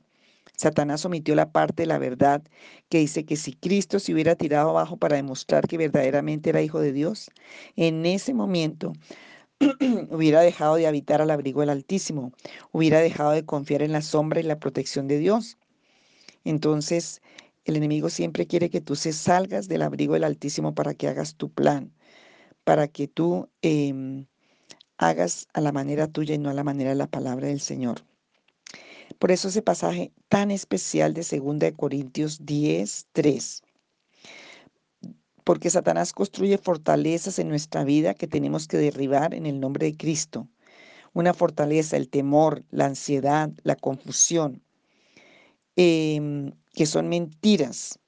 Satanás 0.58 1.06
omitió 1.06 1.36
la 1.36 1.52
parte 1.52 1.84
de 1.84 1.88
la 1.88 1.98
verdad 2.00 2.42
que 2.90 3.00
dice 3.00 3.26
que 3.26 3.36
si 3.36 3.54
Cristo 3.54 4.00
se 4.00 4.14
hubiera 4.14 4.36
tirado 4.36 4.70
abajo 4.70 4.98
para 4.98 5.18
demostrar 5.18 5.68
que 5.68 5.78
verdaderamente 5.78 6.50
era 6.50 6.62
hijo 6.62 6.80
de 6.80 6.94
Dios, 6.94 7.30
en 7.76 8.06
ese 8.06 8.34
momento 8.34 8.94
hubiera 10.10 10.42
dejado 10.42 10.76
de 10.76 10.88
habitar 10.88 11.22
al 11.22 11.32
abrigo 11.32 11.62
del 11.62 11.70
Altísimo, 11.70 12.32
hubiera 12.72 13.00
dejado 13.00 13.32
de 13.32 13.46
confiar 13.46 13.82
en 13.82 13.92
la 13.92 14.02
sombra 14.02 14.40
y 14.40 14.44
la 14.44 14.60
protección 14.60 15.08
de 15.08 15.18
Dios. 15.18 15.58
Entonces, 16.44 17.22
el 17.66 17.76
enemigo 17.76 18.10
siempre 18.10 18.48
quiere 18.48 18.70
que 18.70 18.82
tú 18.82 18.96
se 18.96 19.14
salgas 19.14 19.68
del 19.68 19.82
abrigo 19.82 20.14
del 20.14 20.24
Altísimo 20.24 20.76
para 20.76 20.94
que 20.94 21.08
hagas 21.08 21.36
tu 21.36 21.52
plan, 21.52 21.92
para 22.64 22.88
que 22.88 23.08
tú 23.08 23.50
em, 23.62 24.28
hagas 24.98 25.48
a 25.54 25.62
la 25.62 25.72
manera 25.72 26.08
tuya 26.08 26.36
y 26.36 26.38
no 26.38 26.50
a 26.50 26.54
la 26.54 26.64
manera 26.64 26.92
de 26.92 26.96
la 26.96 27.08
palabra 27.08 27.48
del 27.48 27.60
Señor. 27.60 28.06
Por 29.20 29.32
eso 29.32 29.48
ese 29.48 29.62
pasaje 29.62 30.12
tan 30.30 30.52
especial 30.52 31.14
de 31.14 31.22
2 31.22 31.72
Corintios 31.76 32.46
10, 32.46 33.08
3. 33.14 33.64
Porque 35.46 35.70
Satanás 35.70 36.12
construye 36.12 36.58
fortalezas 36.58 37.40
en 37.40 37.48
nuestra 37.48 37.86
vida 37.86 38.16
que 38.16 38.28
tenemos 38.28 38.68
que 38.68 38.78
derribar 38.78 39.34
en 39.34 39.46
el 39.46 39.62
nombre 39.62 39.86
de 39.86 39.96
Cristo. 39.96 40.50
Una 41.14 41.34
fortaleza, 41.34 41.96
el 41.96 42.10
temor, 42.10 42.64
la 42.72 42.88
ansiedad, 42.88 43.50
la 43.64 43.78
confusión, 43.78 44.62
em, 45.78 46.52
que 46.74 46.86
son 46.86 47.08
mentiras 47.08 48.00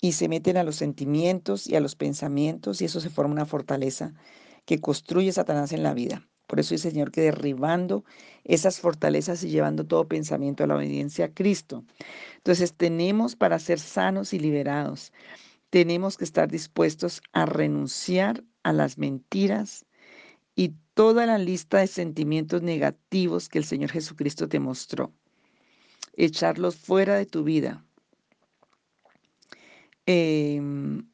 y 0.00 0.12
se 0.12 0.28
meten 0.28 0.58
a 0.58 0.64
los 0.64 0.76
sentimientos 0.76 1.66
y 1.66 1.76
a 1.76 1.80
los 1.80 1.96
pensamientos 1.96 2.82
y 2.82 2.84
eso 2.84 3.00
se 3.00 3.10
forma 3.10 3.32
una 3.32 3.46
fortaleza 3.46 4.12
que 4.66 4.80
construye 4.80 5.32
Satanás 5.32 5.72
en 5.72 5.82
la 5.82 5.94
vida. 5.94 6.28
Por 6.46 6.60
eso 6.60 6.74
dice 6.74 6.90
Señor 6.90 7.10
que 7.10 7.22
derribando 7.22 8.04
esas 8.44 8.80
fortalezas 8.80 9.42
y 9.42 9.48
llevando 9.48 9.86
todo 9.86 10.06
pensamiento 10.06 10.62
a 10.62 10.66
la 10.66 10.76
obediencia 10.76 11.24
a 11.24 11.32
Cristo. 11.32 11.84
Entonces 12.36 12.74
tenemos 12.74 13.34
para 13.34 13.58
ser 13.58 13.80
sanos 13.80 14.34
y 14.34 14.38
liberados, 14.38 15.12
tenemos 15.74 16.16
que 16.16 16.22
estar 16.22 16.48
dispuestos 16.48 17.20
a 17.32 17.46
renunciar 17.46 18.44
a 18.62 18.72
las 18.72 18.96
mentiras 18.96 19.84
y 20.54 20.74
toda 20.94 21.26
la 21.26 21.36
lista 21.36 21.78
de 21.78 21.88
sentimientos 21.88 22.62
negativos 22.62 23.48
que 23.48 23.58
el 23.58 23.64
Señor 23.64 23.90
Jesucristo 23.90 24.48
te 24.48 24.60
mostró. 24.60 25.12
Echarlos 26.12 26.76
fuera 26.76 27.16
de 27.16 27.26
tu 27.26 27.42
vida. 27.42 27.84
Em, 30.06 31.08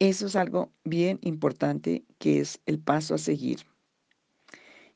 eso 0.00 0.26
es 0.26 0.36
algo 0.36 0.74
bien 0.84 1.18
importante 1.22 2.04
que 2.18 2.40
es 2.40 2.60
el 2.66 2.78
paso 2.78 3.14
a 3.14 3.18
seguir 3.18 3.60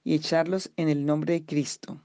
y 0.05 0.13
echarlos 0.13 0.71
en 0.77 0.91
el 0.91 1.07
nombre 1.07 1.33
de 1.33 1.47
Cristo. 1.47 2.05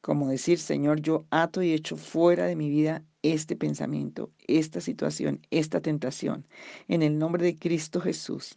Como 0.00 0.28
decir, 0.28 0.58
Señor, 0.58 1.02
yo 1.02 1.24
ato 1.30 1.62
y 1.62 1.72
echo 1.72 1.96
fuera 1.96 2.46
de 2.46 2.56
mi 2.56 2.68
vida 2.68 3.04
este 3.24 3.56
pensamiento, 3.56 4.30
esta 4.46 4.82
situación, 4.82 5.40
esta 5.50 5.80
tentación. 5.80 6.46
En 6.88 7.02
el 7.02 7.18
nombre 7.18 7.42
de 7.42 7.58
Cristo 7.58 8.00
Jesús, 8.00 8.56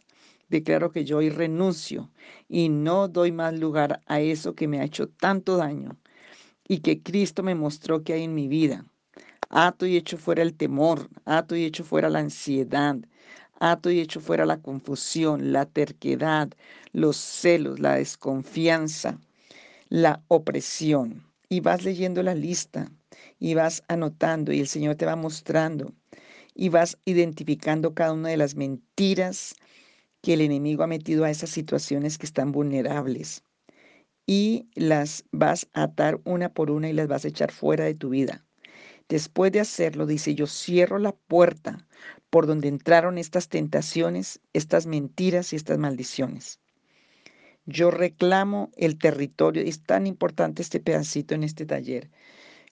declaro 0.50 0.92
que 0.92 1.06
yo 1.06 1.18
hoy 1.18 1.30
renuncio 1.30 2.10
y 2.48 2.68
no 2.68 3.08
doy 3.08 3.32
más 3.32 3.58
lugar 3.58 4.02
a 4.06 4.20
eso 4.20 4.54
que 4.54 4.68
me 4.68 4.80
ha 4.80 4.84
hecho 4.84 5.08
tanto 5.08 5.56
daño 5.56 5.96
y 6.68 6.80
que 6.80 7.02
Cristo 7.02 7.42
me 7.42 7.54
mostró 7.54 8.04
que 8.04 8.12
hay 8.12 8.24
en 8.24 8.34
mi 8.34 8.46
vida. 8.46 8.84
Ato 9.48 9.86
y 9.86 9.96
echo 9.96 10.18
fuera 10.18 10.42
el 10.42 10.54
temor, 10.54 11.08
ato 11.24 11.56
y 11.56 11.64
echo 11.64 11.82
fuera 11.82 12.10
la 12.10 12.18
ansiedad, 12.18 12.96
ato 13.58 13.90
y 13.90 14.00
echo 14.00 14.20
fuera 14.20 14.44
la 14.44 14.60
confusión, 14.60 15.50
la 15.50 15.64
terquedad, 15.64 16.50
los 16.92 17.16
celos, 17.16 17.80
la 17.80 17.94
desconfianza, 17.94 19.18
la 19.88 20.22
opresión. 20.28 21.24
Y 21.48 21.60
vas 21.60 21.82
leyendo 21.82 22.22
la 22.22 22.34
lista 22.34 22.90
y 23.38 23.54
vas 23.54 23.82
anotando 23.88 24.52
y 24.52 24.60
el 24.60 24.68
Señor 24.68 24.96
te 24.96 25.06
va 25.06 25.16
mostrando 25.16 25.92
y 26.54 26.68
vas 26.70 26.98
identificando 27.04 27.94
cada 27.94 28.12
una 28.12 28.30
de 28.30 28.36
las 28.36 28.56
mentiras 28.56 29.54
que 30.22 30.34
el 30.34 30.40
enemigo 30.40 30.82
ha 30.82 30.88
metido 30.88 31.24
a 31.24 31.30
esas 31.30 31.50
situaciones 31.50 32.18
que 32.18 32.26
están 32.26 32.52
vulnerables. 32.52 33.44
Y 34.26 34.68
las 34.74 35.24
vas 35.30 35.68
a 35.72 35.84
atar 35.84 36.20
una 36.24 36.52
por 36.52 36.70
una 36.70 36.90
y 36.90 36.92
las 36.92 37.08
vas 37.08 37.24
a 37.24 37.28
echar 37.28 37.52
fuera 37.52 37.84
de 37.84 37.94
tu 37.94 38.10
vida. 38.10 38.44
Después 39.08 39.52
de 39.52 39.60
hacerlo, 39.60 40.04
dice, 40.04 40.34
yo 40.34 40.46
cierro 40.46 40.98
la 40.98 41.12
puerta 41.12 41.86
por 42.28 42.46
donde 42.46 42.68
entraron 42.68 43.16
estas 43.16 43.48
tentaciones, 43.48 44.40
estas 44.52 44.86
mentiras 44.86 45.52
y 45.52 45.56
estas 45.56 45.78
maldiciones. 45.78 46.60
Yo 47.64 47.90
reclamo 47.90 48.70
el 48.76 48.98
territorio, 48.98 49.62
es 49.62 49.82
tan 49.82 50.06
importante 50.06 50.60
este 50.62 50.80
pedacito 50.80 51.34
en 51.34 51.44
este 51.44 51.64
taller. 51.64 52.10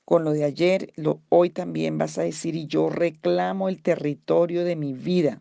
Con 0.07 0.25
lo 0.25 0.33
de 0.33 0.45
ayer, 0.45 0.93
lo, 0.97 1.23
hoy 1.29 1.51
también 1.51 1.99
vas 1.99 2.17
a 2.17 2.23
decir, 2.23 2.57
y 2.57 2.67
yo 2.67 2.89
reclamo 2.89 3.69
el 3.69 3.83
territorio 3.83 4.65
de 4.65 4.77
mi 4.77 4.95
vida, 4.95 5.41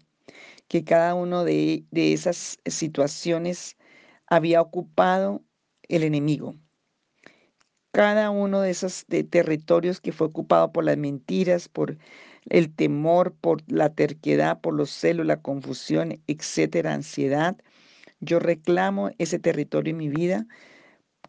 que 0.68 0.84
cada 0.84 1.16
uno 1.16 1.46
de, 1.46 1.86
de 1.92 2.12
esas 2.14 2.60
situaciones 2.66 3.78
había 4.28 4.62
ocupado 4.62 5.46
el 5.88 6.04
enemigo 6.04 6.56
cada 7.96 8.30
uno 8.30 8.60
de 8.60 8.72
esos 8.72 9.06
territorios 9.06 10.02
que 10.02 10.12
fue 10.12 10.28
ocupado 10.28 10.74
por 10.74 10.84
las 10.84 10.98
mentiras, 10.98 11.70
por 11.70 11.98
el 12.50 12.76
temor, 12.76 13.34
por 13.40 13.62
la 13.72 13.94
terquedad, 13.96 14.60
por 14.60 14.74
los 14.74 14.90
celos, 14.90 15.26
la 15.26 15.42
confusión, 15.42 16.22
etcétera, 16.28 16.94
ansiedad. 16.94 17.56
Yo 18.20 18.40
reclamo 18.40 19.12
ese 19.18 19.40
territorio 19.40 19.92
en 19.92 19.98
mi 19.98 20.10
vida 20.10 20.46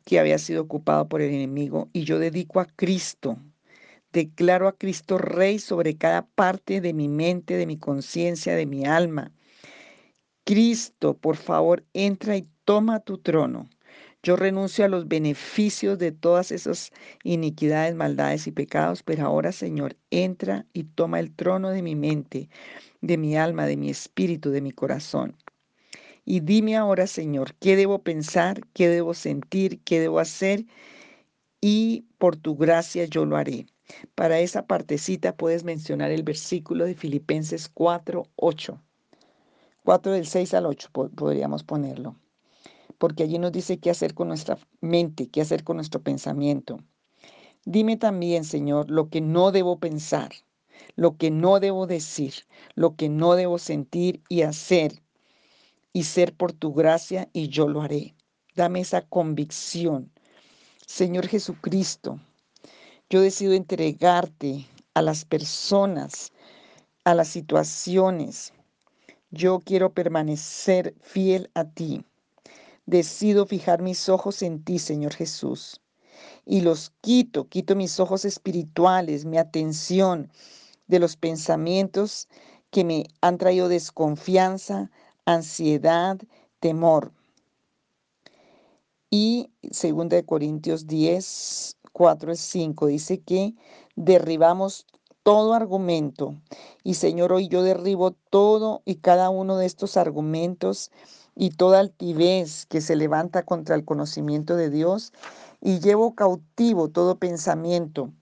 que 0.07 0.21
había 0.21 0.39
sido 0.39 0.63
ocupado 0.63 1.09
por 1.09 1.21
el 1.21 1.35
enemigo 1.35 1.91
y 1.93 2.05
yo 2.05 2.21
dedico 2.21 2.61
a 2.61 2.67
Cristo. 2.67 3.39
Declaro 4.13 4.69
a 4.69 4.79
Cristo 4.79 5.19
Rey 5.19 5.59
sobre 5.59 5.99
cada 5.99 6.25
parte 6.25 6.81
de 6.81 6.95
mi 6.95 7.09
mente, 7.09 7.57
de 7.57 7.67
mi 7.67 7.77
conciencia, 7.77 8.55
de 8.55 8.67
mi 8.67 8.87
alma. 8.87 9.33
Cristo, 10.45 11.19
por 11.19 11.37
favor, 11.37 11.85
entra 11.93 12.37
y 12.37 12.47
toma 12.65 13.01
tu 13.01 13.19
trono. 13.19 13.69
Yo 14.23 14.37
renuncio 14.37 14.85
a 14.85 14.89
los 14.89 15.09
beneficios 15.09 15.99
de 15.99 16.13
todas 16.13 16.53
esas 16.53 16.93
iniquidades, 17.25 17.97
maldades 17.97 18.47
y 18.47 18.53
pecados, 18.53 19.03
pero 19.03 19.27
ahora, 19.27 19.51
Señor, 19.51 19.97
entra 20.11 20.67
y 20.73 20.85
toma 20.85 21.19
el 21.19 21.35
trono 21.35 21.71
de 21.71 21.83
mi 21.83 21.97
mente, 21.97 22.49
de 23.01 23.19
mi 23.19 23.37
alma, 23.37 23.67
de 23.67 23.77
mi 23.77 23.91
espíritu, 23.91 24.51
de 24.51 24.61
mi 24.61 24.71
corazón. 24.71 25.37
Y 26.29 26.41
dime 26.41 26.77
ahora, 26.77 27.07
Señor, 27.07 27.55
qué 27.55 27.77
debo 27.77 28.01
pensar, 28.01 28.61
qué 28.73 28.89
debo 28.89 29.15
sentir, 29.15 29.81
qué 29.85 30.01
debo 30.01 30.19
hacer, 30.19 30.67
y 31.61 32.05
por 32.19 32.37
tu 32.37 32.57
gracia 32.57 33.05
yo 33.05 33.25
lo 33.25 33.37
haré. 33.37 33.67
Para 34.17 34.41
esa 34.41 34.67
partecita 34.67 35.37
puedes 35.37 35.63
mencionar 35.63 36.11
el 36.11 36.25
versículo 36.25 36.85
de 36.85 36.97
Filipenses 36.97 37.69
4, 37.69 38.27
8. 38.35 38.83
4 39.85 40.13
del 40.13 40.27
6 40.27 40.53
al 40.55 40.67
8 40.67 40.91
podríamos 40.91 41.63
ponerlo. 41.63 42.17
Porque 42.99 43.23
allí 43.23 43.39
nos 43.39 43.53
dice 43.53 43.79
qué 43.79 43.91
hacer 43.91 44.13
con 44.13 44.27
nuestra 44.27 44.59
mente, 44.81 45.29
qué 45.29 45.43
hacer 45.43 45.63
con 45.63 45.77
nuestro 45.77 46.03
pensamiento. 46.03 46.81
Dime 47.65 47.97
también, 47.97 48.43
Señor, 48.43 48.91
lo 48.91 49.11
que 49.11 49.21
no 49.21 49.53
debo 49.53 49.79
pensar, 49.79 50.33
lo 50.97 51.17
que 51.17 51.31
no 51.31 51.61
debo 51.61 51.87
decir, 51.87 52.35
lo 52.75 52.97
que 52.97 53.09
no 53.09 53.37
debo 53.37 53.59
sentir 53.59 54.25
y 54.29 54.43
hacer 54.43 55.06
y 55.97 56.05
ser 56.05 56.35
por 56.35 56.53
tu 56.53 56.75
gracia 56.75 57.31
y 57.33 57.49
yo 57.49 57.69
lo 57.69 57.81
haré. 57.81 58.15
Dame 58.55 58.81
esa 58.81 59.01
convicción. 59.01 60.13
Señor 60.87 61.27
Jesucristo, 61.27 62.21
yo 63.09 63.23
decido 63.23 63.55
entregarte 63.55 64.67
a 64.93 65.01
las 65.01 65.25
personas, 65.25 66.35
a 67.05 67.15
las 67.15 67.29
situaciones. 67.29 68.53
Yo 69.31 69.61
quiero 69.61 69.95
permanecer 69.95 70.95
fiel 71.01 71.51
a 71.55 71.65
ti. 71.65 72.05
Decido 72.85 73.47
fijar 73.47 73.81
mis 73.81 74.11
ojos 74.11 74.43
en 74.43 74.63
ti, 74.63 74.79
Señor 74.79 75.15
Jesús. 75.15 75.81
Y 76.45 76.61
los 76.61 76.93
quito, 77.01 77.49
quito 77.49 77.75
mis 77.75 78.01
ojos 78.01 78.27
espirituales, 78.27 79.25
mi 79.25 79.39
atención 79.39 80.31
de 80.89 80.99
los 80.99 81.17
pensamientos 81.17 82.29
que 82.71 82.85
me 82.85 83.07
han 83.23 83.39
traído 83.39 83.71
desconfianza, 83.71 84.91
ansiedad, 85.27 86.19
temor. 86.61 87.13
Y 89.11 89.51
2 89.63 90.23
Corintios 90.25 90.87
10, 90.87 91.77
4 91.93 92.33
y 92.33 92.37
5 92.37 92.87
dice 92.87 93.21
que 93.21 93.55
derribamos 93.95 94.87
todo 95.23 95.55
argumento. 95.55 96.37
Y 96.85 96.95
Señor, 96.95 97.33
hoy 97.33 97.49
yo 97.49 97.63
derribo 97.63 98.13
todo 98.31 98.83
y 98.85 98.97
cada 98.97 99.29
uno 99.29 99.57
de 99.59 99.67
estos 99.67 99.97
argumentos 99.97 100.93
y 101.35 101.51
toda 101.51 101.81
altivez 101.81 102.65
que 102.67 102.81
se 102.81 102.95
levanta 102.95 103.45
contra 103.45 103.75
el 103.75 103.85
conocimiento 103.85 104.55
de 104.55 104.71
Dios 104.71 105.13
y 105.61 105.81
llevo 105.81 106.15
cautivo 106.15 106.91
todo 106.91 107.19
pensamiento 107.19 108.13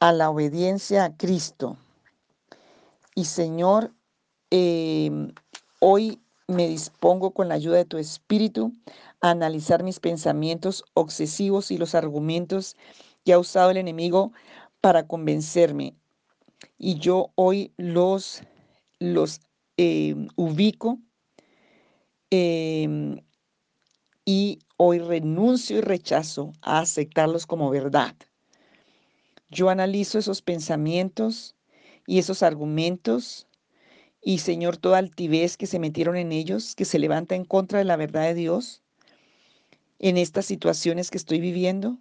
a 0.00 0.12
la 0.12 0.30
obediencia 0.30 1.04
a 1.04 1.16
Cristo. 1.16 1.76
Y 3.14 3.26
Señor, 3.26 3.92
em, 4.50 5.34
hoy 5.80 6.21
me 6.48 6.68
dispongo 6.68 7.32
con 7.32 7.48
la 7.48 7.54
ayuda 7.54 7.78
de 7.78 7.84
tu 7.84 7.98
Espíritu 7.98 8.72
analizar 9.20 9.82
mis 9.82 10.00
pensamientos 10.00 10.84
obsesivos 10.94 11.70
y 11.70 11.78
los 11.78 11.94
argumentos 11.94 12.76
que 13.24 13.32
ha 13.32 13.38
usado 13.38 13.70
el 13.70 13.76
enemigo 13.76 14.32
para 14.80 15.06
convencerme. 15.06 15.94
Y 16.78 16.98
yo 16.98 17.30
hoy 17.36 17.72
los, 17.76 18.42
los 18.98 19.40
em, 19.76 20.28
ubico 20.36 20.98
em, 22.30 23.20
y 24.24 24.58
hoy 24.76 24.98
renuncio 24.98 25.78
y 25.78 25.80
rechazo 25.80 26.52
a 26.62 26.80
aceptarlos 26.80 27.46
como 27.46 27.70
verdad. 27.70 28.14
Yo 29.50 29.68
analizo 29.68 30.18
esos 30.18 30.42
pensamientos 30.42 31.54
y 32.06 32.18
esos 32.18 32.42
argumentos 32.42 33.46
y 34.22 34.38
Señor, 34.38 34.76
toda 34.76 34.98
altivez 34.98 35.56
que 35.56 35.66
se 35.66 35.80
metieron 35.80 36.16
en 36.16 36.30
ellos, 36.30 36.76
que 36.76 36.84
se 36.84 37.00
levanta 37.00 37.34
en 37.34 37.44
contra 37.44 37.80
de 37.80 37.84
la 37.84 37.96
verdad 37.96 38.22
de 38.22 38.34
Dios, 38.34 38.82
en 39.98 40.16
estas 40.16 40.46
situaciones 40.46 41.10
que 41.10 41.18
estoy 41.18 41.40
viviendo? 41.40 41.98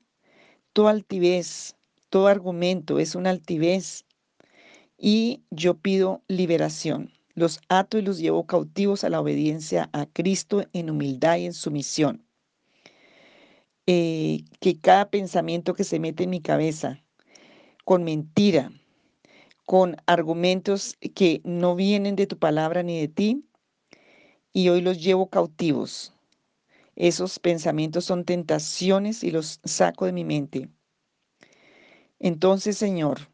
Toda 0.71 0.91
altivez, 0.91 1.75
todo 2.09 2.27
argumento 2.27 2.99
es 2.99 3.15
una 3.15 3.31
altivez. 3.31 4.05
Y 4.97 5.41
yo 5.49 5.77
pido 5.77 6.21
liberación. 6.27 7.11
Los 7.33 7.59
ato 7.69 7.97
y 7.97 8.03
los 8.03 8.19
llevo 8.19 8.45
cautivos 8.45 9.03
a 9.03 9.09
la 9.09 9.19
obediencia 9.19 9.89
a 9.93 10.05
Cristo 10.05 10.63
en 10.73 10.89
humildad 10.89 11.37
y 11.37 11.45
en 11.45 11.53
sumisión. 11.53 12.23
Eh, 13.87 14.43
que 14.59 14.79
cada 14.79 15.09
pensamiento 15.09 15.73
que 15.73 15.83
se 15.83 15.99
mete 15.99 16.25
en 16.25 16.29
mi 16.29 16.41
cabeza, 16.41 17.03
con 17.83 18.03
mentira, 18.03 18.71
con 19.71 19.95
argumentos 20.05 20.97
que 21.15 21.39
no 21.45 21.77
vienen 21.77 22.17
de 22.17 22.27
tu 22.27 22.37
palabra 22.37 22.83
ni 22.83 22.99
de 22.99 23.07
ti, 23.07 23.45
y 24.51 24.67
hoy 24.67 24.81
los 24.81 25.01
llevo 25.01 25.29
cautivos 25.29 26.13
esos 26.95 27.39
pensamientos 27.39 28.05
son 28.05 28.25
tentaciones 28.25 29.23
y 29.23 29.31
los 29.31 29.59
saco 29.63 30.05
de 30.05 30.11
mi 30.11 30.23
mente. 30.23 30.69
Entonces, 32.19 32.77
Señor, 32.77 33.29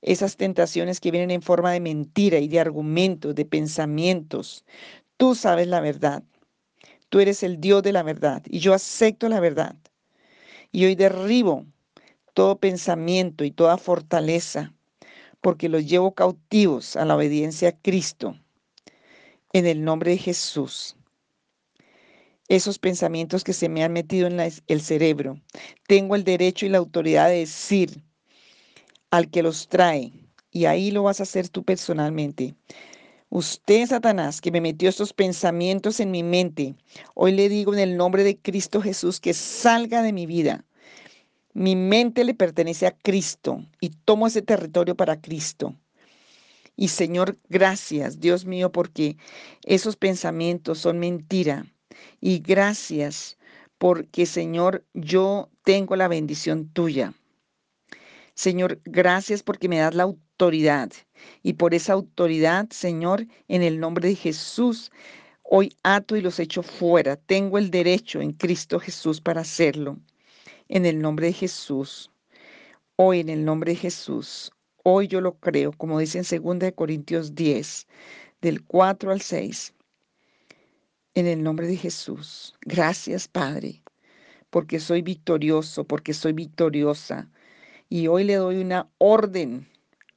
esas 0.00 0.36
tentaciones 0.36 1.00
que 1.00 1.10
vienen 1.10 1.30
en 1.30 1.42
forma 1.42 1.72
de 1.72 1.80
mentira 1.80 2.38
y 2.38 2.48
de 2.48 2.60
argumentos, 2.60 3.34
de 3.34 3.44
pensamientos, 3.44 4.64
tú 5.16 5.34
sabes 5.34 5.66
la 5.66 5.80
verdad. 5.80 6.22
Tú 7.08 7.20
eres 7.20 7.42
el 7.42 7.60
Dios 7.60 7.82
de 7.82 7.92
la 7.92 8.02
verdad 8.02 8.42
y 8.46 8.60
yo 8.60 8.72
acepto 8.74 9.28
la 9.28 9.40
verdad. 9.40 9.76
Y 10.72 10.86
hoy 10.86 10.94
derribo 10.94 11.66
todo 12.32 12.58
pensamiento 12.58 13.44
y 13.44 13.50
toda 13.50 13.76
fortaleza 13.76 14.72
porque 15.44 15.68
los 15.68 15.86
llevo 15.86 16.14
cautivos 16.14 16.96
a 16.96 17.04
la 17.04 17.14
obediencia 17.14 17.68
a 17.68 17.78
Cristo. 17.78 18.36
En 19.52 19.66
el 19.66 19.84
nombre 19.84 20.12
de 20.12 20.18
Jesús 20.18 20.96
esos 22.48 22.78
pensamientos 22.78 23.44
que 23.44 23.52
se 23.52 23.68
me 23.68 23.84
han 23.84 23.92
metido 23.92 24.26
en 24.26 24.40
el 24.40 24.80
cerebro. 24.80 25.40
Tengo 25.86 26.14
el 26.14 26.24
derecho 26.24 26.66
y 26.66 26.68
la 26.68 26.78
autoridad 26.78 27.28
de 27.28 27.38
decir 27.38 28.02
al 29.10 29.30
que 29.30 29.42
los 29.42 29.68
trae, 29.68 30.12
y 30.50 30.66
ahí 30.66 30.90
lo 30.90 31.04
vas 31.04 31.20
a 31.20 31.22
hacer 31.24 31.48
tú 31.48 31.62
personalmente. 31.62 32.54
Usted, 33.30 33.86
Satanás, 33.86 34.40
que 34.40 34.50
me 34.50 34.60
metió 34.60 34.88
estos 34.88 35.12
pensamientos 35.12 36.00
en 36.00 36.10
mi 36.10 36.22
mente, 36.22 36.74
hoy 37.14 37.32
le 37.32 37.48
digo 37.48 37.72
en 37.72 37.80
el 37.80 37.96
nombre 37.96 38.24
de 38.24 38.36
Cristo 38.36 38.80
Jesús 38.80 39.20
que 39.20 39.34
salga 39.34 40.02
de 40.02 40.12
mi 40.12 40.26
vida. 40.26 40.64
Mi 41.54 41.76
mente 41.76 42.24
le 42.24 42.34
pertenece 42.34 42.86
a 42.86 42.96
Cristo 42.96 43.64
y 43.80 43.90
tomo 43.90 44.26
ese 44.26 44.42
territorio 44.42 44.96
para 44.96 45.20
Cristo. 45.20 45.74
Y 46.76 46.88
Señor, 46.88 47.38
gracias, 47.48 48.18
Dios 48.18 48.44
mío, 48.44 48.72
porque 48.72 49.16
esos 49.62 49.96
pensamientos 49.96 50.80
son 50.80 50.98
mentira 50.98 51.66
y 52.20 52.40
gracias 52.40 53.38
porque, 53.78 54.26
Señor, 54.26 54.84
yo 54.94 55.48
tengo 55.62 55.94
la 55.94 56.08
bendición 56.08 56.68
tuya. 56.68 57.14
Señor, 58.34 58.80
gracias 58.84 59.44
porque 59.44 59.68
me 59.68 59.78
das 59.78 59.94
la 59.94 60.02
autoridad. 60.02 60.90
Y 61.44 61.52
por 61.52 61.72
esa 61.72 61.92
autoridad, 61.92 62.68
Señor, 62.70 63.26
en 63.46 63.62
el 63.62 63.78
nombre 63.78 64.08
de 64.08 64.16
Jesús, 64.16 64.90
hoy 65.42 65.76
ato 65.84 66.16
y 66.16 66.20
los 66.20 66.40
echo 66.40 66.64
fuera. 66.64 67.14
Tengo 67.14 67.58
el 67.58 67.70
derecho 67.70 68.20
en 68.20 68.32
Cristo 68.32 68.80
Jesús 68.80 69.20
para 69.20 69.42
hacerlo. 69.42 70.00
En 70.68 70.86
el 70.86 71.00
nombre 71.00 71.26
de 71.26 71.32
Jesús. 71.34 72.10
Hoy 72.96 73.20
en 73.20 73.28
el 73.28 73.44
nombre 73.44 73.72
de 73.72 73.76
Jesús. 73.76 74.50
Hoy 74.82 75.08
yo 75.08 75.20
lo 75.20 75.34
creo, 75.38 75.72
como 75.72 75.98
dice 75.98 76.18
en 76.18 76.42
2 76.60 76.72
Corintios 76.74 77.34
10, 77.34 77.86
del 78.40 78.64
4 78.64 79.12
al 79.12 79.20
6. 79.20 79.74
En 81.14 81.26
el 81.26 81.42
nombre 81.42 81.66
de 81.66 81.76
Jesús. 81.76 82.54
Gracias, 82.62 83.28
Padre, 83.28 83.82
porque 84.48 84.80
soy 84.80 85.02
victorioso, 85.02 85.84
porque 85.84 86.14
soy 86.14 86.32
victoriosa. 86.32 87.30
Y 87.90 88.06
hoy 88.06 88.24
le 88.24 88.36
doy 88.36 88.56
una 88.56 88.88
orden 88.98 89.68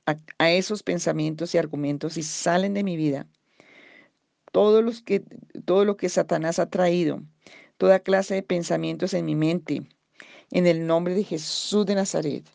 a, 0.05 0.51
esos 0.51 0.81
pensamientos 0.81 1.53
y 1.53 1.57
argumentos 1.57 2.15
y 2.17 2.23
salen 2.23 2.73
de 2.73 2.83
mi 2.86 2.95
vida. 2.95 3.27
Todos 4.53 4.81
los 4.81 5.01
que, 5.01 5.23
todo 5.65 5.83
lo 5.83 5.97
que 5.97 6.07
Satanás 6.07 6.57
ha 6.60 6.69
traído, 6.69 7.21
toda 7.77 7.99
clase 7.99 8.36
de 8.36 8.43
pensamientos 8.43 9.13
en 9.13 9.25
mi 9.25 9.36
mente, 9.36 9.88
en 10.51 10.67
el 10.67 10.88
nombre 10.88 11.13
de 11.15 11.23
Jesús 11.23 11.86
de 11.86 11.95
Nazaret. 11.95 12.45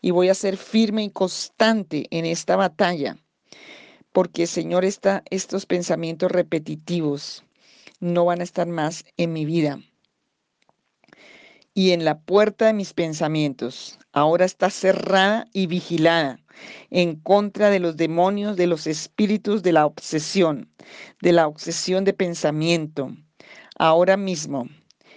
Y 0.00 0.10
voy 0.12 0.28
a 0.28 0.34
ser 0.34 0.56
firme 0.56 1.04
y 1.04 1.10
constante 1.10 2.06
en 2.10 2.26
esta 2.26 2.56
batalla, 2.56 3.18
porque 4.12 4.46
Señor, 4.46 4.84
está 4.84 5.22
estos 5.30 5.66
pensamientos 5.66 6.30
repetitivos 6.30 7.44
no 8.00 8.26
van 8.26 8.40
a 8.40 8.44
estar 8.44 8.66
más 8.66 9.04
en 9.16 9.32
mi 9.32 9.44
vida. 9.44 9.80
y 11.76 11.90
en 11.90 12.04
la 12.04 12.20
puerta 12.20 12.66
de 12.66 12.72
mis 12.72 12.92
pensamientos. 12.92 13.98
Ahora 14.12 14.44
está 14.44 14.70
cerrada 14.70 15.48
y 15.52 15.66
vigilada 15.66 16.38
en 16.90 17.16
contra 17.16 17.68
de 17.68 17.80
los 17.80 17.96
demonios, 17.96 18.56
de 18.56 18.68
los 18.68 18.86
espíritus 18.86 19.62
de 19.64 19.72
la 19.72 19.84
obsesión, 19.84 20.70
de 21.20 21.32
la 21.32 21.48
obsesión 21.48 22.04
de 22.04 22.12
pensamiento. 22.12 23.10
Ahora 23.76 24.16
mismo 24.16 24.68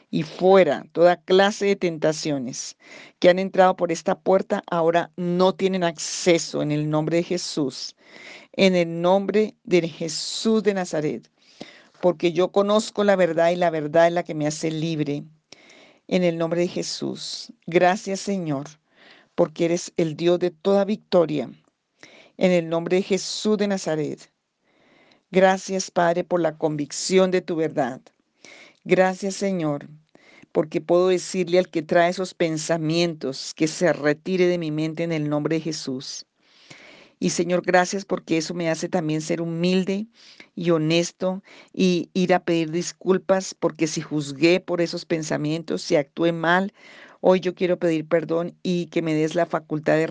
y 0.09 0.23
fuera 0.23 0.85
toda 0.93 1.21
clase 1.21 1.65
de 1.65 1.75
tentaciones 1.75 2.77
que 3.19 3.29
han 3.29 3.39
entrado 3.39 3.75
por 3.75 3.91
esta 3.91 4.17
puerta, 4.19 4.63
ahora 4.69 5.11
no 5.17 5.53
tienen 5.53 5.83
acceso 5.83 6.61
en 6.61 6.71
el 6.71 6.89
nombre 6.89 7.17
de 7.17 7.23
Jesús, 7.23 7.95
en 8.53 8.75
el 8.75 9.01
nombre 9.01 9.55
de 9.63 9.87
Jesús 9.87 10.63
de 10.63 10.73
Nazaret, 10.73 11.29
porque 12.01 12.31
yo 12.31 12.51
conozco 12.51 13.03
la 13.03 13.15
verdad 13.15 13.51
y 13.51 13.55
la 13.55 13.69
verdad 13.69 14.07
es 14.07 14.13
la 14.13 14.23
que 14.23 14.35
me 14.35 14.47
hace 14.47 14.71
libre. 14.71 15.23
En 16.09 16.23
el 16.23 16.37
nombre 16.37 16.61
de 16.61 16.69
Jesús. 16.69 17.51
Gracias 17.65 18.21
Señor, 18.21 18.67
porque 19.35 19.65
eres 19.65 19.91
el 19.97 20.15
Dios 20.15 20.39
de 20.39 20.51
toda 20.51 20.85
victoria. 20.85 21.51
En 22.37 22.51
el 22.51 22.69
nombre 22.69 22.97
de 22.97 23.03
Jesús 23.03 23.57
de 23.57 23.67
Nazaret. 23.67 24.31
Gracias 25.31 25.91
Padre 25.91 26.23
por 26.23 26.39
la 26.39 26.57
convicción 26.57 27.29
de 27.29 27.41
tu 27.41 27.57
verdad. 27.57 28.01
Gracias 28.89 29.35
Señor, 29.35 29.89
porque 30.53 30.79
puedo 30.79 31.09
decirle 31.09 31.59
al 31.59 31.67
que 31.67 31.81
trae 31.81 32.09
esos 32.09 32.33
pensamientos 32.33 33.53
que 33.53 33.67
se 33.67 33.91
retire 33.91 34.47
de 34.47 34.57
mi 34.57 34.71
mente 34.71 35.03
en 35.03 35.11
el 35.11 35.27
nombre 35.27 35.57
de 35.57 35.61
Jesús. 35.61 36.25
Y 37.19 37.31
Señor, 37.31 37.63
gracias 37.65 38.05
porque 38.05 38.37
eso 38.37 38.53
me 38.53 38.69
hace 38.69 38.87
también 38.87 39.19
ser 39.19 39.41
humilde 39.41 40.07
y 40.55 40.69
honesto 40.69 41.43
y 41.73 42.09
ir 42.13 42.33
a 42.33 42.45
pedir 42.45 42.71
disculpas 42.71 43.53
porque 43.53 43.87
si 43.87 43.99
juzgué 43.99 44.61
por 44.61 44.79
esos 44.79 45.03
pensamientos, 45.03 45.81
si 45.81 45.97
actué 45.97 46.31
mal, 46.31 46.71
hoy 47.19 47.41
yo 47.41 47.55
quiero 47.55 47.79
pedir 47.79 48.07
perdón 48.07 48.55
y 48.63 48.85
que 48.85 49.01
me 49.01 49.13
des 49.13 49.35
la 49.35 49.45
facultad 49.45 49.97
de 49.97 50.07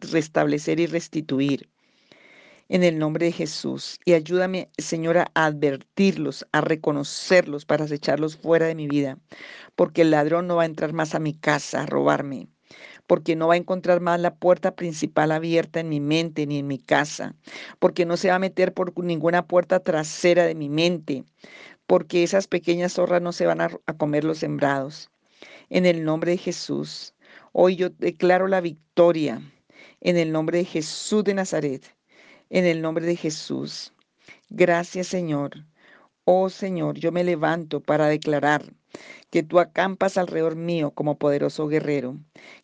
restablecer 0.00 0.80
y 0.80 0.86
restituir 0.86 1.70
en 2.68 2.82
el 2.82 2.98
nombre 2.98 3.26
de 3.26 3.32
Jesús. 3.32 3.98
Y 4.04 4.14
ayúdame, 4.14 4.70
Señora, 4.78 5.30
a 5.34 5.46
advertirlos, 5.46 6.46
a 6.52 6.60
reconocerlos 6.60 7.64
para 7.64 7.84
echarlos 7.86 8.36
fuera 8.36 8.66
de 8.66 8.74
mi 8.74 8.88
vida, 8.88 9.18
porque 9.74 10.02
el 10.02 10.10
ladrón 10.10 10.46
no 10.46 10.56
va 10.56 10.62
a 10.62 10.66
entrar 10.66 10.92
más 10.92 11.14
a 11.14 11.18
mi 11.18 11.34
casa 11.34 11.82
a 11.82 11.86
robarme 11.86 12.48
porque 13.06 13.36
no 13.36 13.48
va 13.48 13.54
a 13.54 13.58
encontrar 13.58 14.00
más 14.00 14.20
la 14.20 14.34
puerta 14.34 14.74
principal 14.74 15.30
abierta 15.32 15.80
en 15.80 15.88
mi 15.88 16.00
mente 16.00 16.46
ni 16.46 16.58
en 16.58 16.66
mi 16.66 16.78
casa, 16.78 17.36
porque 17.78 18.04
no 18.06 18.16
se 18.16 18.28
va 18.28 18.36
a 18.36 18.40
meter 18.40 18.74
por 18.74 18.92
ninguna 19.04 19.46
puerta 19.46 19.80
trasera 19.80 20.44
de 20.44 20.54
mi 20.54 20.68
mente, 20.68 21.24
porque 21.86 22.24
esas 22.24 22.48
pequeñas 22.48 22.94
zorras 22.94 23.22
no 23.22 23.32
se 23.32 23.46
van 23.46 23.60
a, 23.60 23.70
a 23.86 23.96
comer 23.96 24.24
los 24.24 24.38
sembrados. 24.38 25.10
En 25.70 25.86
el 25.86 26.04
nombre 26.04 26.32
de 26.32 26.38
Jesús, 26.38 27.14
hoy 27.52 27.76
yo 27.76 27.90
declaro 27.90 28.48
la 28.48 28.60
victoria, 28.60 29.40
en 30.00 30.16
el 30.16 30.32
nombre 30.32 30.58
de 30.58 30.64
Jesús 30.64 31.24
de 31.24 31.34
Nazaret 31.34 31.95
en 32.50 32.64
el 32.64 32.82
nombre 32.82 33.06
de 33.06 33.16
Jesús. 33.16 33.92
Gracias 34.48 35.08
Señor. 35.08 35.64
Oh 36.24 36.50
Señor, 36.50 36.98
yo 36.98 37.12
me 37.12 37.24
levanto 37.24 37.80
para 37.80 38.08
declarar 38.08 38.72
que 39.30 39.42
tú 39.42 39.58
acampas 39.60 40.16
alrededor 40.18 40.56
mío 40.56 40.90
como 40.90 41.18
poderoso 41.18 41.68
guerrero, 41.68 42.16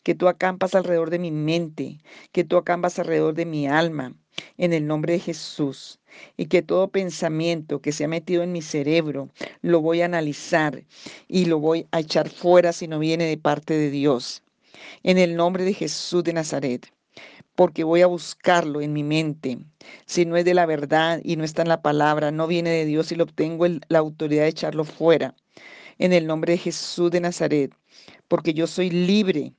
que 0.03 0.14
tú 0.14 0.29
acampas 0.29 0.75
alrededor 0.75 1.11
de 1.11 1.18
mi 1.18 1.31
mente, 1.31 1.99
que 2.33 2.45
tú 2.45 2.57
acampas 2.57 2.99
alrededor 2.99 3.35
de 3.35 3.47
mi 3.47 3.66
alma, 3.66 4.14
en 4.57 4.73
el 4.73 4.87
nombre 4.87 5.12
de 5.12 5.21
Jesús, 5.21 6.01
y 6.37 6.47
que 6.47 6.62
todo 6.62 6.88
pensamiento 6.88 7.81
que 7.81 7.92
se 7.92 8.05
ha 8.05 8.09
metido 8.09 8.42
en 8.42 8.53
mi 8.53 8.62
cerebro 8.62 9.29
lo 9.61 9.81
voy 9.81 10.03
a 10.03 10.07
analizar 10.07 10.83
y 11.29 11.45
lo 11.45 11.59
voy 11.59 11.87
a 11.90 12.01
echar 12.01 12.31
fuera 12.31 12.73
si 12.73 12.88
no 12.88 12.99
viene 12.99 13.27
de 13.27 13.37
parte 13.37 13.75
de 13.75 13.90
Dios. 13.90 14.42
En 15.03 15.18
el 15.18 15.37
nombre 15.37 15.64
de 15.64 15.75
Jesús 15.75 16.25
de 16.25 16.33
Nazaret 16.33 16.92
porque 17.55 17.85
voy 17.85 18.03
a 18.03 18.07
buscarlo 18.07 18.81
en 18.81 18.93
mi 18.93 19.03
mente. 19.03 19.59
Si 20.07 20.25
no 20.25 20.37
es 20.37 20.45
de 20.45 20.55
la 20.55 20.67
verdad 20.67 21.21
y 21.23 21.37
no 21.37 21.45
está 21.45 21.62
en 21.62 21.69
la 21.69 21.83
palabra, 21.83 22.31
no 22.31 22.47
viene 22.47 22.71
de 22.71 22.87
Dios 22.87 23.12
y 23.12 23.17
lo 23.17 23.25
obtengo 23.25 23.67
la 23.88 23.99
autoridad 23.99 24.45
de 24.45 24.49
echarlo 24.49 24.85
fuera. 24.85 25.35
En 25.99 26.12
el 26.12 26.27
nombre 26.27 26.53
de 26.53 26.59
Jesús 26.59 27.11
de 27.11 27.21
Nazaret, 27.21 27.73
porque 28.29 28.55
yo 28.55 28.67
soy 28.67 28.91
libre 28.91 29.53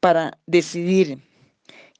para 0.00 0.38
decidir 0.46 1.22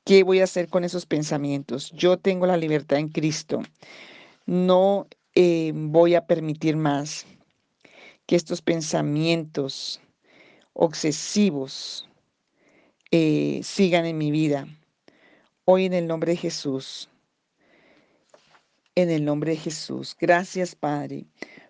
qué 0.05 0.25
voy 0.25 0.41
a 0.41 0.45
hacer 0.45 0.69
con 0.69 0.85
esos 0.85 1.07
pensamientos. 1.07 1.93
Yo 1.93 2.19
tengo 2.19 2.47
la 2.47 2.57
libertad 2.57 2.99
en 2.99 3.09
Cristo. 3.09 3.63
No 4.47 5.07
eh, 5.35 5.73
voy 5.75 6.15
a 6.15 6.27
permitir 6.27 6.77
más 6.77 7.27
que 8.27 8.37
estos 8.37 8.61
pensamientos 8.61 10.01
obsesivos 10.75 12.09
eh, 13.11 13.61
sigan 13.63 14.05
en 14.05 14.19
mi 14.19 14.31
vida 14.31 14.69
Hoy 15.71 15.85
en 15.85 15.93
el 15.93 16.07
nombre 16.07 16.33
de 16.33 16.39
Jesús, 16.39 17.11
en 18.95 19.11
el 19.11 19.23
nombre 19.23 19.51
de 19.51 19.59
Jesús, 19.59 20.17
gracias 20.19 20.75
Padre 20.75 21.27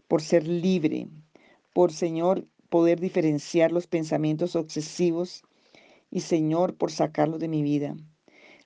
por 0.07 0.23
ser 0.23 0.47
libre, 0.47 1.09
por 1.75 1.93
Señor 1.93 2.47
poder 2.69 3.01
diferenciar 3.01 3.73
los 3.73 3.89
pensamientos 3.89 4.55
obsesivos 4.55 5.43
y 6.13 6.21
Señor 6.21 6.77
por 6.77 6.93
sacarlos 6.93 7.41
de 7.41 7.49
mi 7.49 7.65
vida. 7.65 7.97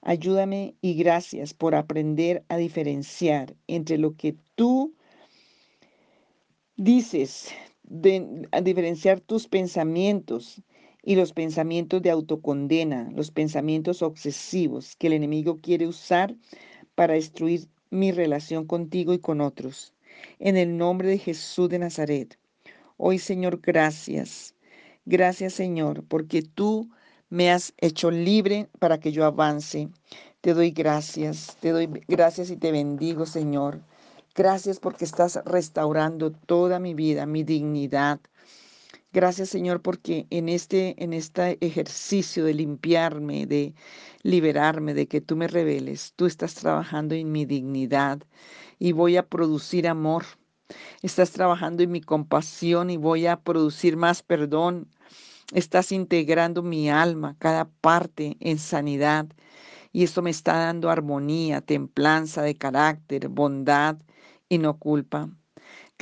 Ayúdame 0.03 0.75
y 0.83 0.97
gracias 0.97 1.55
por 1.55 1.75
aprender 1.77 2.45
a 2.51 2.59
diferenciar 2.59 3.57
entre 3.69 3.97
lo 3.97 4.15
que 4.15 4.37
tú 4.55 4.95
dices, 6.77 7.49
a 8.51 8.61
diferenciar 8.61 9.21
tus 9.21 9.49
pensamientos 9.49 10.61
y 11.03 11.17
los 11.17 11.33
pensamientos 11.33 12.01
de 12.03 12.11
autocondena, 12.11 13.11
los 13.15 13.31
pensamientos 13.31 14.03
obsesivos 14.03 14.97
que 14.97 15.09
el 15.09 15.15
enemigo 15.15 15.61
quiere 15.61 15.87
usar 15.87 16.35
para 16.95 17.15
destruir 17.15 17.69
mi 17.91 18.13
relación 18.13 18.67
contigo 18.67 19.13
y 19.13 19.19
con 19.19 19.41
otros. 19.41 19.93
En 20.39 20.57
el 20.57 20.77
nombre 20.77 21.09
de 21.09 21.19
Jesús 21.19 21.69
de 21.69 21.79
Nazaret. 21.79 22.39
Hoy, 22.97 23.19
Señor, 23.19 23.61
gracias. 23.61 24.55
Gracias, 25.05 25.55
Señor, 25.55 26.05
porque 26.05 26.43
tú 26.43 26.89
me 27.29 27.51
has 27.51 27.75
hecho 27.79 28.11
libre 28.11 28.69
para 28.79 29.01
que 29.01 29.11
yo 29.11 29.25
avance. 29.25 29.89
Te 30.41 30.55
doy 30.55 30.71
gracias, 30.71 31.57
te 31.61 31.71
doy 31.71 31.89
gracias 32.07 32.51
y 32.51 32.57
te 32.57 32.71
bendigo, 32.71 33.27
Señor. 33.27 33.81
Gracias 34.35 34.79
porque 34.79 35.05
estás 35.05 35.41
restaurando 35.45 36.31
toda 36.31 36.79
mi 36.79 36.95
vida, 36.95 37.27
mi 37.27 37.43
dignidad, 37.43 38.21
Gracias 39.13 39.51
Señor 39.51 39.83
porque 39.83 40.27
en 40.31 40.49
este, 40.49 40.95
en 41.03 41.13
este 41.13 41.59
ejercicio 41.65 42.45
de 42.47 42.55
limpiarme, 42.55 43.47
de 43.47 43.75
liberarme, 44.23 44.95
de 44.95 45.07
que 45.07 45.21
tú 45.21 45.37
me 45.37 45.49
reveles, 45.49 46.15
tú 46.17 46.25
estás 46.25 46.55
trabajando 46.55 47.15
en 47.15 47.31
mi 47.31 47.45
dignidad 47.45 48.23
y 48.79 48.93
voy 48.93 49.19
a 49.19 49.29
producir 49.29 49.87
amor. 49.87 50.25
Estás 51.03 51.33
trabajando 51.33 51.83
en 51.83 51.91
mi 51.91 52.01
compasión 52.01 52.89
y 52.89 52.97
voy 52.97 53.27
a 53.27 53.41
producir 53.41 53.99
más 53.99 54.23
perdón. 54.23 54.89
Estás 55.53 55.93
integrando 55.93 56.63
mi 56.63 56.89
alma, 56.89 57.37
cada 57.39 57.67
parte 57.67 58.39
en 58.41 58.59
sanidad. 58.59 59.27
Y 59.93 60.05
esto 60.05 60.23
me 60.23 60.31
está 60.31 60.55
dando 60.57 60.89
armonía, 60.89 61.61
templanza 61.61 62.41
de 62.41 62.57
carácter, 62.57 63.29
bondad 63.29 63.99
y 64.49 64.57
no 64.57 64.79
culpa. 64.79 65.29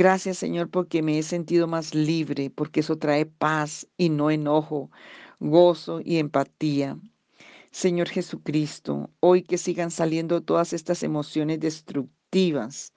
Gracias 0.01 0.39
Señor 0.39 0.71
porque 0.71 1.03
me 1.03 1.19
he 1.19 1.23
sentido 1.23 1.67
más 1.67 1.95
libre, 1.95 2.49
porque 2.49 2.81
eso 2.81 2.97
trae 2.97 3.27
paz 3.27 3.87
y 3.99 4.09
no 4.09 4.31
enojo, 4.31 4.91
gozo 5.41 6.01
y 6.03 6.17
empatía. 6.17 6.99
Señor 7.71 8.09
Jesucristo, 8.09 9.11
hoy 9.21 9.43
que 9.43 9.59
sigan 9.59 9.91
saliendo 9.91 10.41
todas 10.41 10.73
estas 10.73 11.03
emociones 11.03 11.61
destructivas, 11.61 12.95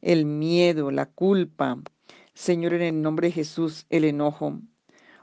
el 0.00 0.26
miedo, 0.26 0.90
la 0.90 1.06
culpa, 1.06 1.78
Señor, 2.34 2.74
en 2.74 2.82
el 2.82 3.02
nombre 3.02 3.28
de 3.28 3.34
Jesús, 3.34 3.86
el 3.88 4.04
enojo. 4.04 4.58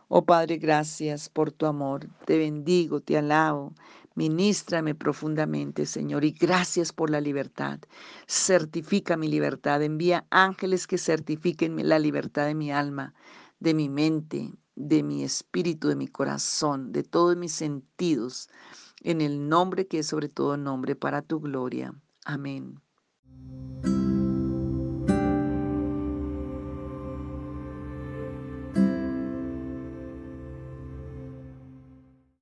Oh 0.07 0.23
Padre, 0.23 0.55
gracias 0.57 1.27
por 1.27 1.51
tu 1.51 1.65
amor. 1.65 2.07
Te 2.27 2.37
bendigo, 2.37 3.01
te 3.01 3.17
alabo 3.17 3.73
Ministrame 4.15 4.95
profundamente, 4.95 5.85
Señor, 5.85 6.25
y 6.25 6.31
gracias 6.31 6.91
por 6.91 7.09
la 7.09 7.21
libertad. 7.21 7.79
Certifica 8.27 9.15
mi 9.17 9.27
libertad. 9.27 9.81
Envía 9.81 10.25
ángeles 10.29 10.87
que 10.87 10.97
certifiquen 10.97 11.87
la 11.87 11.99
libertad 11.99 12.45
de 12.45 12.55
mi 12.55 12.71
alma, 12.71 13.13
de 13.59 13.73
mi 13.73 13.89
mente, 13.89 14.51
de 14.75 15.03
mi 15.03 15.23
espíritu, 15.23 15.89
de 15.89 15.95
mi 15.95 16.07
corazón, 16.07 16.91
de 16.91 17.03
todos 17.03 17.35
mis 17.37 17.51
sentidos, 17.51 18.49
en 19.01 19.21
el 19.21 19.47
nombre 19.47 19.87
que 19.87 19.99
es 19.99 20.07
sobre 20.07 20.29
todo 20.29 20.57
nombre 20.57 20.95
para 20.95 21.21
tu 21.21 21.39
gloria. 21.39 21.93
Amén. 22.25 22.81